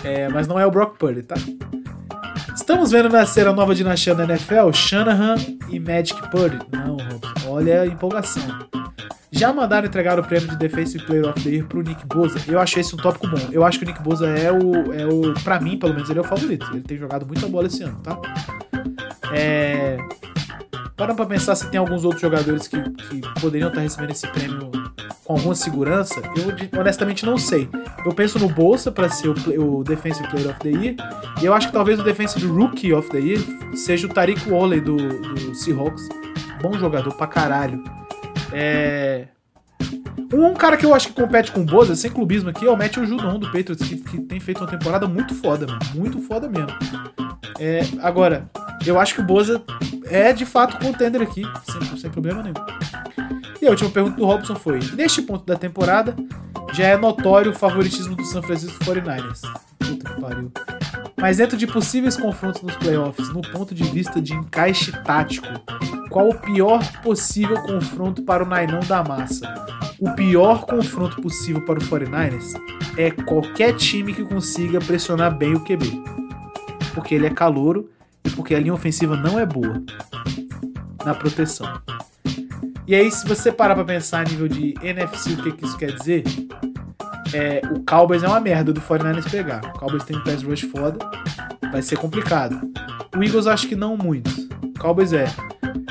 [0.05, 1.37] É, mas não é o Brock Purdy, tá?
[2.55, 5.37] Estamos vendo nascer a nova dinastia da NFL, Shanahan
[5.71, 6.59] e Magic Purdy.
[6.71, 6.99] Não,
[7.47, 8.43] olha a empolgação.
[9.31, 12.39] Já mandaram entregar o prêmio de Defensive Player of the Year pro Nick Boza.
[12.47, 13.49] Eu achei esse um tópico bom.
[13.51, 15.33] Eu acho que o Nick Boza é o, é o.
[15.43, 16.69] Pra mim, pelo menos, ele é o favorito.
[16.73, 18.21] Ele tem jogado muita bola esse ano, tá?
[19.33, 19.97] É,
[21.03, 24.71] Parando pra pensar se tem alguns outros jogadores que, que poderiam estar recebendo esse prêmio
[25.25, 27.69] com alguma segurança, eu honestamente não sei.
[28.05, 30.97] Eu penso no Bolsa para ser o, o, Defensive Player of the Year,
[31.41, 33.41] e eu acho que talvez o Defensive Rookie of the Year
[33.75, 36.09] seja o Tariq Woolley do, do Seahawks.
[36.61, 37.83] Bom jogador pra caralho.
[38.53, 39.27] É...
[40.33, 42.77] Um cara que eu acho que compete com o Boza, sem clubismo aqui, é o
[42.77, 45.81] Matthew Judon do Patriots, que, que tem feito uma temporada muito foda, mano.
[45.95, 46.73] Muito foda mesmo.
[47.59, 48.49] É, agora,
[48.87, 49.63] eu acho que o Boza
[50.07, 53.32] é de fato contender aqui, sem, sem problema nenhum.
[53.63, 56.17] E a última pergunta do Robson foi: Neste ponto da temporada,
[56.73, 59.41] já é notório o favoritismo do San Francisco 49ers.
[59.79, 60.53] Puta que pariu.
[61.17, 65.47] Mas dentro de possíveis confrontos nos playoffs, no ponto de vista de encaixe tático,
[66.11, 69.55] qual o pior possível confronto para o Nainão da massa?
[70.01, 72.53] O pior confronto possível para o 49ers
[72.99, 76.03] é qualquer time que consiga pressionar bem o QB
[76.93, 77.91] porque ele é calouro
[78.25, 79.83] e porque a linha ofensiva não é boa
[81.05, 81.81] na proteção.
[82.87, 85.77] E aí, se você parar pra pensar a nível de NFC, o que, que isso
[85.79, 86.25] quer dizer?
[87.33, 89.65] É, o Cowboys é uma merda do 49ers pegar.
[89.65, 90.99] O Cowboys tem um pass rush foda,
[91.71, 92.61] vai ser complicado.
[93.17, 94.31] O Eagles acho que não muito.
[94.63, 95.27] O Cowboys é.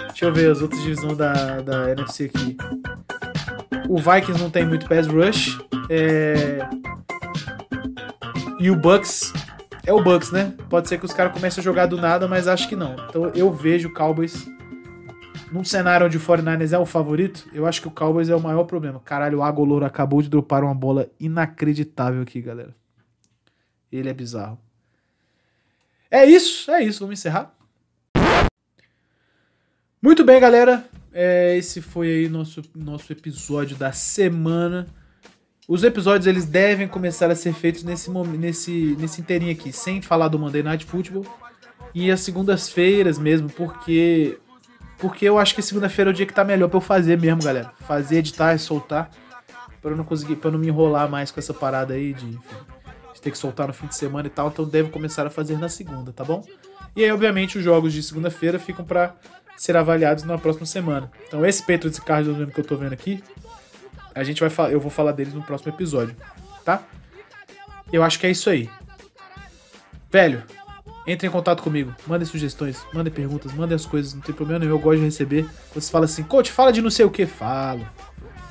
[0.08, 2.58] Deixa eu ver as outras divisões da, da NFC aqui.
[3.88, 5.60] O Vikings não tem muito pass rush.
[5.90, 6.60] É...
[8.60, 9.34] E o Bucks
[9.86, 10.54] é o Bucks, né?
[10.70, 12.96] Pode ser que os caras comecem a jogar do nada, mas acho que não.
[13.10, 14.46] Então eu vejo o Cowboys
[15.52, 18.40] num cenário onde o 49ers é o favorito, eu acho que o Cowboys é o
[18.40, 19.02] maior problema.
[19.02, 22.74] Caralho, o Agoloro acabou de dropar uma bola inacreditável aqui, galera.
[23.92, 24.58] Ele é bizarro.
[26.10, 27.02] É isso, é isso.
[27.02, 27.54] Vamos encerrar.
[30.02, 30.86] Muito bem, galera.
[31.14, 34.88] É, esse foi aí nosso, nosso episódio da semana.
[35.68, 40.28] Os episódios eles devem começar a ser feitos nesse nesse nesse inteirinho aqui, sem falar
[40.28, 41.26] do Monday Night Football
[41.94, 44.38] e as segundas-feiras mesmo, porque
[45.02, 47.42] porque eu acho que segunda-feira é o dia que tá melhor para eu fazer mesmo,
[47.44, 47.74] galera.
[47.88, 49.10] Fazer, editar e soltar
[49.82, 52.56] para eu não conseguir, para não me enrolar mais com essa parada aí de, enfim,
[53.16, 55.58] de ter que soltar no fim de semana e tal, então devo começar a fazer
[55.58, 56.46] na segunda, tá bom?
[56.96, 59.16] E aí, obviamente, os jogos de segunda-feira ficam para
[59.58, 61.12] ser avaliados na próxima semana.
[61.28, 63.24] Então, esse Patriots e Cardinals que eu tô vendo aqui,
[64.14, 66.16] a gente vai eu vou falar deles no próximo episódio,
[66.64, 66.84] tá?
[67.92, 68.70] Eu acho que é isso aí.
[70.12, 70.44] Velho,
[71.06, 74.74] entre em contato comigo, mandem sugestões, mandem perguntas, mandem as coisas, não tem problema nenhum,
[74.74, 75.50] eu gosto de receber.
[75.74, 77.88] Você fala assim, coach, fala de não sei o que, falo.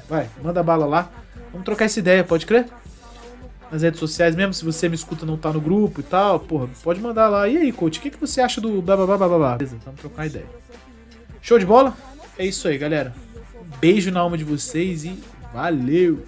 [0.09, 1.11] Vai, manda bala lá.
[1.53, 2.67] Vamos trocar essa ideia, pode crer?
[3.71, 6.69] Nas redes sociais, mesmo se você me escuta não tá no grupo e tal, porra,
[6.83, 7.49] pode mandar lá.
[7.49, 9.57] E aí, coach, o que, que você acha do blá blá blá blá blá?
[9.57, 10.47] Beleza, vamos trocar ideia.
[11.41, 11.97] Show de bola?
[12.37, 13.15] É isso aí, galera.
[13.81, 15.17] beijo na alma de vocês e
[15.53, 16.25] Valeu!